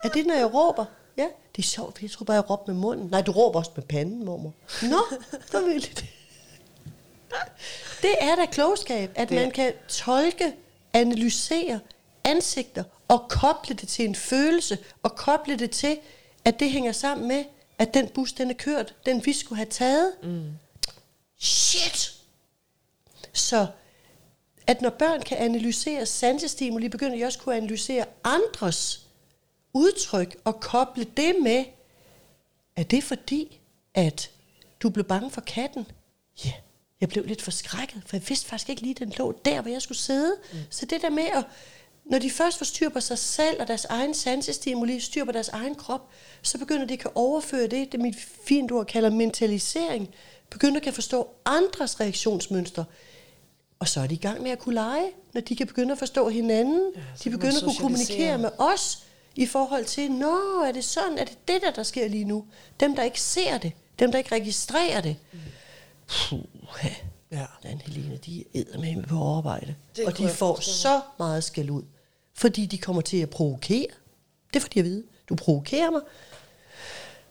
[0.04, 0.84] er det, når jeg råber?
[1.16, 1.26] Ja,
[1.56, 3.08] det er sjovt, for jeg tror bare, jeg råber med munden.
[3.10, 4.52] Nej, du råber også med panden, mormor.
[4.82, 4.98] Nå,
[5.32, 6.04] det var vildt.
[8.02, 10.52] Det er da klogskab, at Det- man kan tolke,
[10.92, 11.80] analysere
[12.24, 15.96] ansigter og koble det til en følelse, og koble det til,
[16.44, 17.44] at det hænger sammen med,
[17.78, 20.12] at den bus, den er kørt, den vi skulle have taget.
[20.22, 20.42] Mm.
[21.40, 22.12] Shit!
[23.32, 23.66] Så
[24.66, 29.06] at når børn kan analysere sansestimuli, begynder de også at kunne analysere andres
[29.72, 31.64] udtryk og koble det med,
[32.76, 33.60] er det fordi,
[33.94, 34.30] at
[34.80, 35.86] du blev bange for katten?
[36.44, 36.58] Ja, yeah.
[37.00, 39.82] jeg blev lidt forskrækket, for jeg vidste faktisk ikke lige, den lå der, hvor jeg
[39.82, 40.36] skulle sidde.
[40.52, 40.58] Mm.
[40.70, 41.44] Så det der med at,
[42.04, 45.48] når de først får styr på sig selv og deres egen sansestimuli, styr på deres
[45.48, 46.08] egen krop,
[46.42, 48.16] så begynder de at kan overføre det, det mit
[48.46, 50.14] fint ord kalder mentalisering,
[50.50, 52.84] begynder at kan forstå andres reaktionsmønstre.
[53.82, 55.98] Og så er de i gang med at kunne lege, når de kan begynde at
[55.98, 56.92] forstå hinanden.
[56.96, 59.02] Ja, de begynder at kunne kommunikere med os
[59.36, 62.44] i forhold til, nå, er det sådan, er det det der, der sker lige nu?
[62.80, 65.16] Dem, der ikke ser det, dem, der ikke registrerer det.
[66.06, 66.40] Puh,
[67.32, 67.46] Ja.
[67.62, 69.74] Dan Helene, de er med på overarbejde.
[69.96, 71.82] Det Og de får så meget skæld ud,
[72.34, 73.86] fordi de kommer til at provokere.
[74.48, 76.00] Det er fordi jeg ved, du provokerer mig.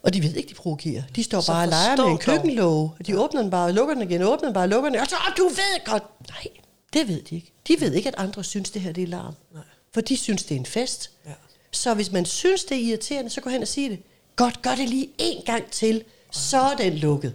[0.04, 1.04] Og de ved ikke, de provokerer.
[1.16, 2.92] De står Så bare og leger med en køkkenlåge.
[3.08, 5.00] De åbner den bare og lukker den igen, åbner den bare og lukker den.
[5.00, 6.04] Og så, "Åh, du ved godt.
[6.30, 6.48] Nej,
[6.94, 7.54] det ved de ikke.
[7.68, 9.34] De ved ikke, at andre synes, det her det er larm.
[9.54, 9.64] Nej.
[9.94, 11.12] For de synes, det er en fest.
[11.26, 11.32] Ja.
[11.72, 14.00] Så hvis man synes, det er irriterende, så gå hen og sige det.
[14.36, 16.04] Godt, gør det lige en gang til.
[16.32, 17.34] Så er den lukket.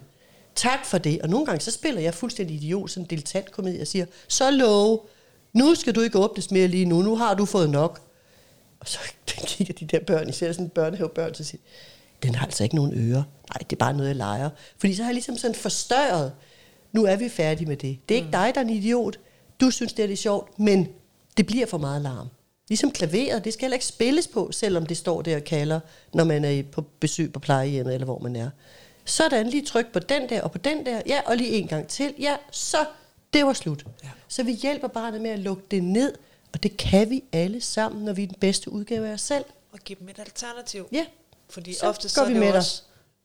[0.54, 1.22] Tak for det.
[1.22, 5.08] Og nogle gange, så spiller jeg fuldstændig idiot, sådan en dilettantkomedie, og siger, så lov,
[5.52, 8.00] nu skal du ikke åbnes mere lige nu, nu har du fået nok.
[8.80, 8.98] Og så
[9.46, 11.60] kigger de der børn, især sådan børnehavebørn, så siger
[12.22, 13.22] den har altså ikke nogen ører.
[13.22, 14.50] Nej, det er bare noget, jeg leger.
[14.78, 16.32] Fordi så har jeg ligesom sådan forstørret,
[16.92, 17.98] nu er vi færdige med det.
[18.08, 19.18] Det er ikke dig, der er en idiot.
[19.60, 20.88] Du synes, det er det sjovt, men
[21.36, 22.28] det bliver for meget larm.
[22.68, 25.80] Ligesom klaveret, det skal heller ikke spilles på, selvom det står der og kalder,
[26.12, 28.50] når man er på besøg på plejehjemmet, eller hvor man er.
[29.04, 31.88] Sådan, lige tryk på den der og på den der, ja, og lige en gang
[31.88, 32.76] til, ja, så,
[33.32, 33.86] det var slut.
[34.04, 34.08] Ja.
[34.28, 36.12] Så vi hjælper barnet med at lukke det ned,
[36.52, 39.44] og det kan vi alle sammen, når vi er den bedste udgave af os selv.
[39.72, 40.88] Og give dem et alternativ.
[40.92, 41.06] Ja,
[41.50, 42.56] Fordi Så ofte så er det med jo dig.
[42.56, 42.82] også,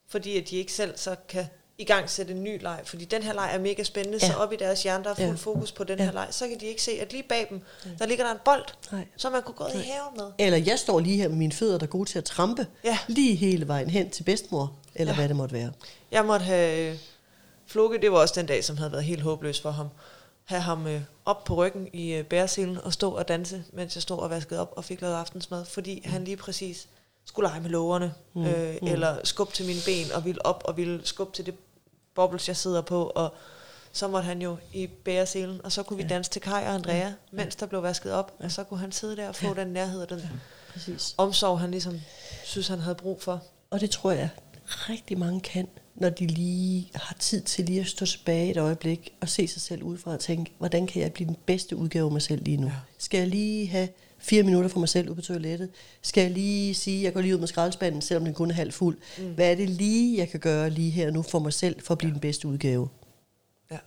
[0.07, 1.45] fordi at de ikke selv så kan
[1.77, 2.81] i gang sætte en ny leg.
[2.85, 4.27] Fordi den her leg er mega spændende, ja.
[4.27, 4.39] så Ja.
[4.39, 5.33] op i deres hjerne, der er fuld Ja.
[5.33, 6.05] fokus på den Ja.
[6.05, 7.61] her leg, så kan de ikke se, at lige bag dem,
[7.99, 9.05] der ligger der en bold, Nej.
[9.17, 10.25] som man kunne gå i haven med.
[10.37, 12.97] Eller jeg står lige her med mine fødder, der er gode til at trampe, Ja.
[13.07, 15.15] lige hele vejen hen til bedstemor, eller Ja.
[15.15, 15.21] ja.
[15.21, 15.71] hvad det måtte være.
[16.11, 16.91] Jeg måtte have...
[16.91, 16.97] øh,
[17.67, 19.87] Floke, det var også den dag, som havde været helt håbløs for ham.
[20.45, 24.01] Have ham øh, op på ryggen i øh, bæreselen og stå og danse, mens jeg
[24.01, 26.11] stod og vaskede op og fik lavet aftensmad, fordi mm.
[26.11, 26.87] han lige præcis
[27.25, 28.45] skulle lege med lågerne, mm.
[28.45, 28.87] Øh, mm.
[28.87, 31.55] eller skubbe til mine ben og ville op og ville skubbe til det
[32.15, 33.33] bobbles, jeg sidder på, og
[33.91, 36.97] så måtte han jo i bæreselen, og så kunne vi danse til Kai og Andrea,
[36.97, 37.13] ja.
[37.31, 39.53] mens der blev vasket op, og så kunne han sidde der og få ja.
[39.53, 40.27] den nærhed og den ja.
[40.73, 41.15] Præcis.
[41.17, 42.01] omsorg, han ligesom
[42.43, 43.43] synes, han havde brug for.
[43.69, 44.29] Og det tror jeg
[44.65, 49.13] rigtig mange kan, når de lige har tid til lige at stå tilbage et øjeblik
[49.21, 52.11] og se sig selv udefra og tænke, hvordan kan jeg blive den bedste udgave af
[52.11, 52.67] mig selv lige nu?
[52.67, 52.73] Ja.
[52.73, 52.79] Ja.
[52.97, 53.87] Skal jeg lige have
[54.21, 55.69] fire minutter for mig selv ud på toilettet?
[56.01, 58.53] Skal jeg lige sige, at jeg går lige ud med skraldespanden, selvom den kun er
[58.53, 58.97] halvt fuld?
[59.17, 59.33] Mm.
[59.33, 61.97] Hvad er det lige, jeg kan gøre lige her nu for mig selv, for at
[61.97, 62.89] blive den bedste udgave?
[63.71, 63.77] Ja.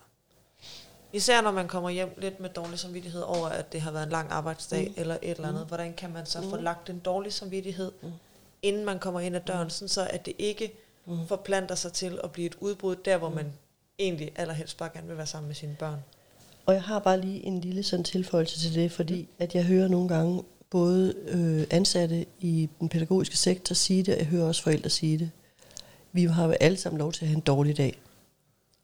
[1.13, 4.11] Især når man kommer hjem lidt med dårlig samvittighed over, at det har været en
[4.11, 4.95] lang arbejdsdag mm.
[4.97, 5.67] eller et eller andet.
[5.67, 6.51] Hvordan kan man så mm.
[6.51, 8.11] få lagt en dårlig samvittighed, mm.
[8.63, 10.73] inden man kommer ind ad døren, sådan så at det ikke
[11.07, 11.27] mm.
[11.27, 13.53] forplanter sig til at blive et udbrud der, hvor man
[13.99, 15.99] egentlig allerhelst bare gerne vil være sammen med sine børn.
[16.67, 19.89] Og jeg har bare lige en lille sådan tilføjelse til det, fordi at jeg hører
[19.89, 24.63] nogle gange både øh, ansatte i den pædagogiske sektor sige det, og jeg hører også
[24.63, 25.31] forældre sige det.
[26.13, 28.03] Vi har jo alle sammen lov til at have en dårlig dag.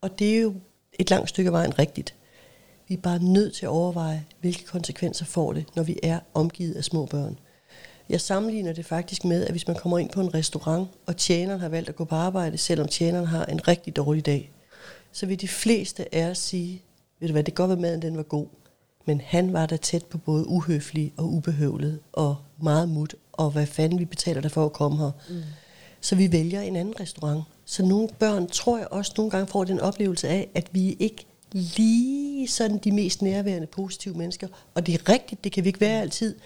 [0.00, 0.54] Og det er jo
[0.98, 2.14] et langt stykke af vejen rigtigt.
[2.88, 6.74] Vi er bare nødt til at overveje, hvilke konsekvenser får det, når vi er omgivet
[6.74, 7.38] af små børn.
[8.08, 11.60] Jeg sammenligner det faktisk med, at hvis man kommer ind på en restaurant, og tjeneren
[11.60, 14.50] har valgt at gå på arbejde, selvom tjeneren har en rigtig dårlig dag,
[15.12, 16.82] så vil de fleste af os sige,
[17.20, 18.46] ved du hvad, det kan godt være, maden den var god,
[19.06, 23.66] men han var der tæt på både uhøflig og ubehøvlet, og meget mut, og hvad
[23.66, 25.10] fanden vi betaler der for at komme her.
[25.28, 25.42] Mm.
[26.00, 27.44] Så vi vælger en anden restaurant.
[27.64, 31.26] Så nogle børn, tror jeg også nogle gange får den oplevelse af, at vi ikke
[31.52, 34.48] lige sådan de mest nærværende positive mennesker.
[34.74, 36.36] Og det er rigtigt, det kan vi ikke være altid.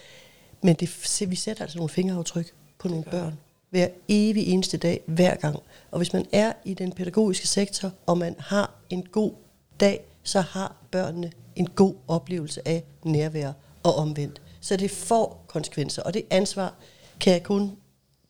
[0.62, 3.34] Men det, se, vi sætter altså nogle fingeraftryk på nogle børn.
[3.70, 5.58] Hver evig eneste dag, hver gang.
[5.90, 9.32] Og hvis man er i den pædagogiske sektor, og man har en god
[9.80, 13.52] dag, så har børnene en god oplevelse af nærvær
[13.82, 14.42] og omvendt.
[14.60, 16.74] Så det får konsekvenser, og det ansvar
[17.20, 17.76] kan jeg kun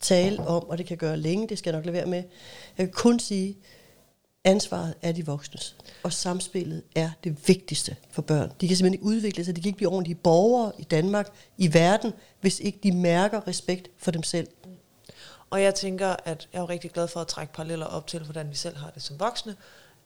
[0.01, 2.23] tale om, og det kan gøre længe, det skal jeg nok lade være med.
[2.79, 3.57] Jeg kan kun sige,
[4.45, 8.53] ansvaret er de voksnes, og samspillet er det vigtigste for børn.
[8.61, 11.29] De kan simpelthen ikke udvikle sig, de kan ikke blive ordentlige borgere i Danmark,
[11.59, 14.49] i verden, hvis ikke de mærker respekt for dem selv.
[15.51, 18.51] Og jeg tænker, at jeg er rigtig glad for at trække paralleller op til, hvordan
[18.51, 19.57] vi selv har det som voksne,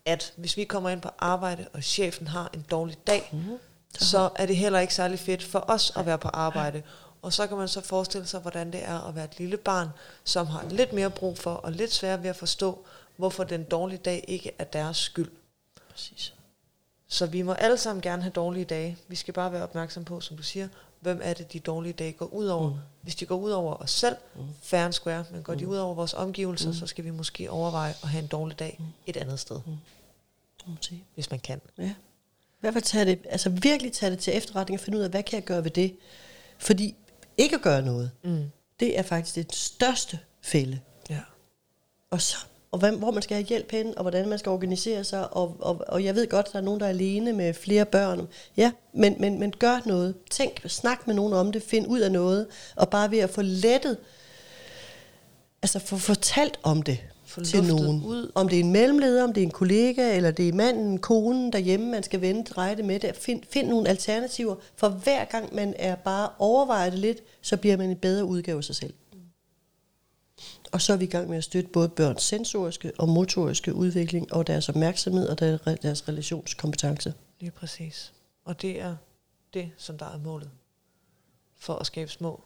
[0.08, 3.58] at hvis vi kommer ind på arbejde, og chefen har en dårlig dag, mm-hmm.
[3.98, 6.82] så er det heller ikke særlig fedt for os at være på arbejde.
[7.22, 9.88] Og så kan man så forestille sig, hvordan det er at være et lille barn,
[10.24, 12.84] som har lidt mere brug for, og lidt svært ved at forstå,
[13.16, 15.30] hvorfor den dårlige dag ikke er deres skyld.
[15.90, 16.34] Præcis.
[17.08, 18.96] Så vi må alle sammen gerne have dårlige dage.
[19.08, 20.68] Vi skal bare være opmærksom på, som du siger,
[21.00, 22.68] hvem er det, de dårlige dage går ud over.
[22.68, 22.76] Mm.
[23.02, 24.42] Hvis de går ud over os selv, mm.
[24.62, 25.58] fair and square, men går mm.
[25.58, 26.74] de ud over vores omgivelser, mm.
[26.74, 28.84] så skal vi måske overveje at have en dårlig dag mm.
[29.06, 29.60] et andet sted.
[29.66, 29.76] Mm.
[31.14, 31.60] Hvis man kan.
[31.78, 31.94] Ja.
[32.50, 35.10] I hvert fald tage det, altså virkelig tage det til efterretning og finde ud af,
[35.10, 35.96] hvad kan jeg gøre ved det?
[36.58, 36.94] Fordi
[37.36, 38.50] ikke at gøre noget, mm.
[38.80, 40.80] det er faktisk det største fælde.
[41.10, 41.20] Ja.
[42.10, 42.36] Og så
[42.70, 45.34] og hvad, hvor man skal have hjælp hen, og hvordan man skal organisere sig.
[45.34, 47.84] Og, og, og jeg ved godt, at der er nogen, der er alene med flere
[47.84, 48.28] børn.
[48.56, 50.14] Ja, men, men, men gør noget.
[50.30, 52.46] Tænk, snak med nogen om det, find ud af noget,
[52.76, 53.96] og bare ved at få lettet,
[55.62, 56.98] altså få fortalt om det
[57.44, 58.04] til nogen.
[58.04, 58.32] Ud.
[58.34, 61.52] Om det er en mellemleder, om det er en kollega, eller det er manden, konen
[61.52, 63.16] derhjemme, man skal vende, dreje det med det.
[63.16, 67.90] Find, find nogle alternativer, for hver gang man er bare overvejet lidt, så bliver man
[67.90, 68.94] en bedre udgave af sig selv.
[70.72, 74.32] Og så er vi i gang med at støtte både børns sensoriske og motoriske udvikling,
[74.32, 75.38] og deres opmærksomhed og
[75.82, 77.14] deres relationskompetence.
[77.40, 78.12] Lige præcis.
[78.44, 78.96] Og det er
[79.54, 80.50] det, som der er målet
[81.56, 82.44] for at skabe små,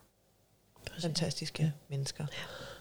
[0.86, 1.02] præcis.
[1.02, 1.70] fantastiske ja.
[1.88, 2.26] mennesker.
[2.32, 2.71] Ja.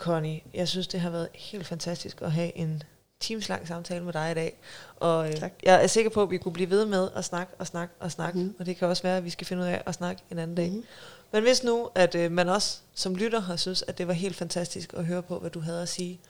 [0.00, 2.82] Connie, jeg synes, det har været helt fantastisk at have en
[3.20, 4.58] timeslang samtale med dig i dag.
[4.96, 5.52] Og øh, tak.
[5.62, 8.12] jeg er sikker på, at vi kunne blive ved med at snakke og snakke og
[8.12, 8.38] snakke.
[8.38, 8.54] Mm.
[8.58, 10.56] Og det kan også være, at vi skal finde ud af at snakke en anden
[10.56, 10.70] dag.
[10.70, 10.84] Mm.
[11.32, 14.36] Men hvis nu, at øh, man også som lytter har synes, at det var helt
[14.36, 16.20] fantastisk at høre på, hvad du havde at sige,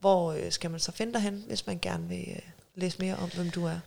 [0.00, 2.42] hvor øh, skal man så finde dig hen, hvis man gerne vil øh,
[2.74, 3.78] læse mere om, hvem du er?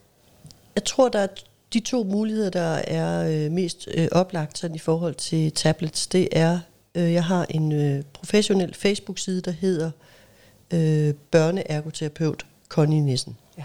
[0.75, 1.27] Jeg tror, der er
[1.73, 6.07] de to muligheder, der er øh, mest øh, oplagt sådan i forhold til tablets.
[6.07, 6.59] Det er,
[6.95, 9.91] øh, jeg har en øh, professionel Facebook-side, der hedder
[10.73, 13.37] øh, børneergoterapeut Connie Nissen.
[13.57, 13.63] Ja.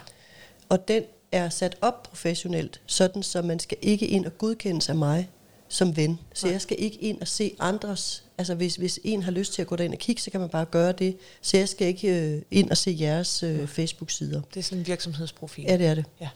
[0.68, 1.02] Og den
[1.32, 5.28] er sat op professionelt, sådan så man skal ikke ind og godkendes af mig
[5.68, 6.18] som ven.
[6.34, 8.24] Så jeg skal ikke ind og se andres.
[8.38, 10.48] Altså hvis, hvis en har lyst til at gå derind og kigge, så kan man
[10.48, 11.16] bare gøre det.
[11.40, 14.40] Så jeg skal ikke øh, ind og se jeres øh, Facebook-sider.
[14.54, 15.64] Det er sådan en virksomhedsprofil.
[15.64, 16.04] Ja, det er det.
[16.20, 16.28] Ja.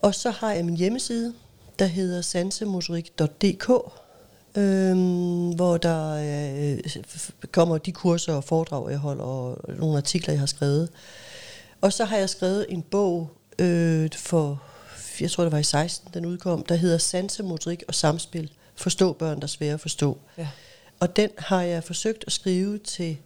[0.00, 1.34] Og så har jeg min hjemmeside,
[1.78, 3.70] der hedder sansemotorik.dk,
[4.56, 6.78] øhm, hvor der øh,
[7.52, 10.88] kommer de kurser og foredrag, jeg holder, og nogle artikler, jeg har skrevet.
[11.80, 14.62] Og så har jeg skrevet en bog øh, for
[15.20, 18.50] jeg tror det var i 16, den udkom, der hedder Sansemotorik og Samspil.
[18.76, 20.18] Forstå børn, der er svære at forstå.
[20.38, 20.48] Ja.
[21.00, 23.16] Og den har jeg forsøgt at skrive til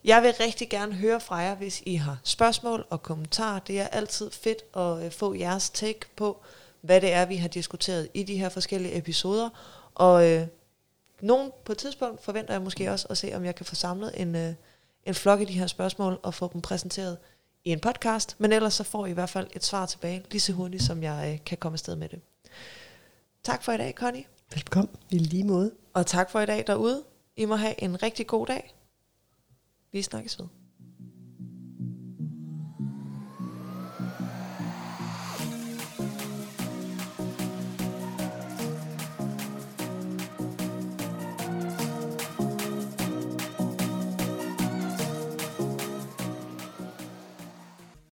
[0.04, 3.58] Jeg vil rigtig gerne høre fra jer, hvis I har spørgsmål og kommentarer.
[3.58, 6.42] Det er altid fedt at øh, få jeres take på,
[6.80, 9.48] hvad det er, vi har diskuteret i de her forskellige episoder.
[9.94, 10.46] Og øh,
[11.20, 14.20] nogen på et tidspunkt forventer jeg måske også at se, om jeg kan få samlet
[14.20, 14.54] en, øh,
[15.04, 17.18] en flok af de her spørgsmål og få dem præsenteret
[17.64, 18.36] i en podcast.
[18.38, 21.02] Men ellers så får I i hvert fald et svar tilbage, lige så hurtigt som
[21.02, 22.20] jeg øh, kan komme afsted med det.
[23.42, 24.24] Tak for i dag, Connie.
[24.54, 25.72] Velkommen, i lige måde.
[25.94, 27.04] Og tak for i dag derude.
[27.36, 28.74] I må have en rigtig god dag.
[29.92, 30.57] Vi snakkes ved.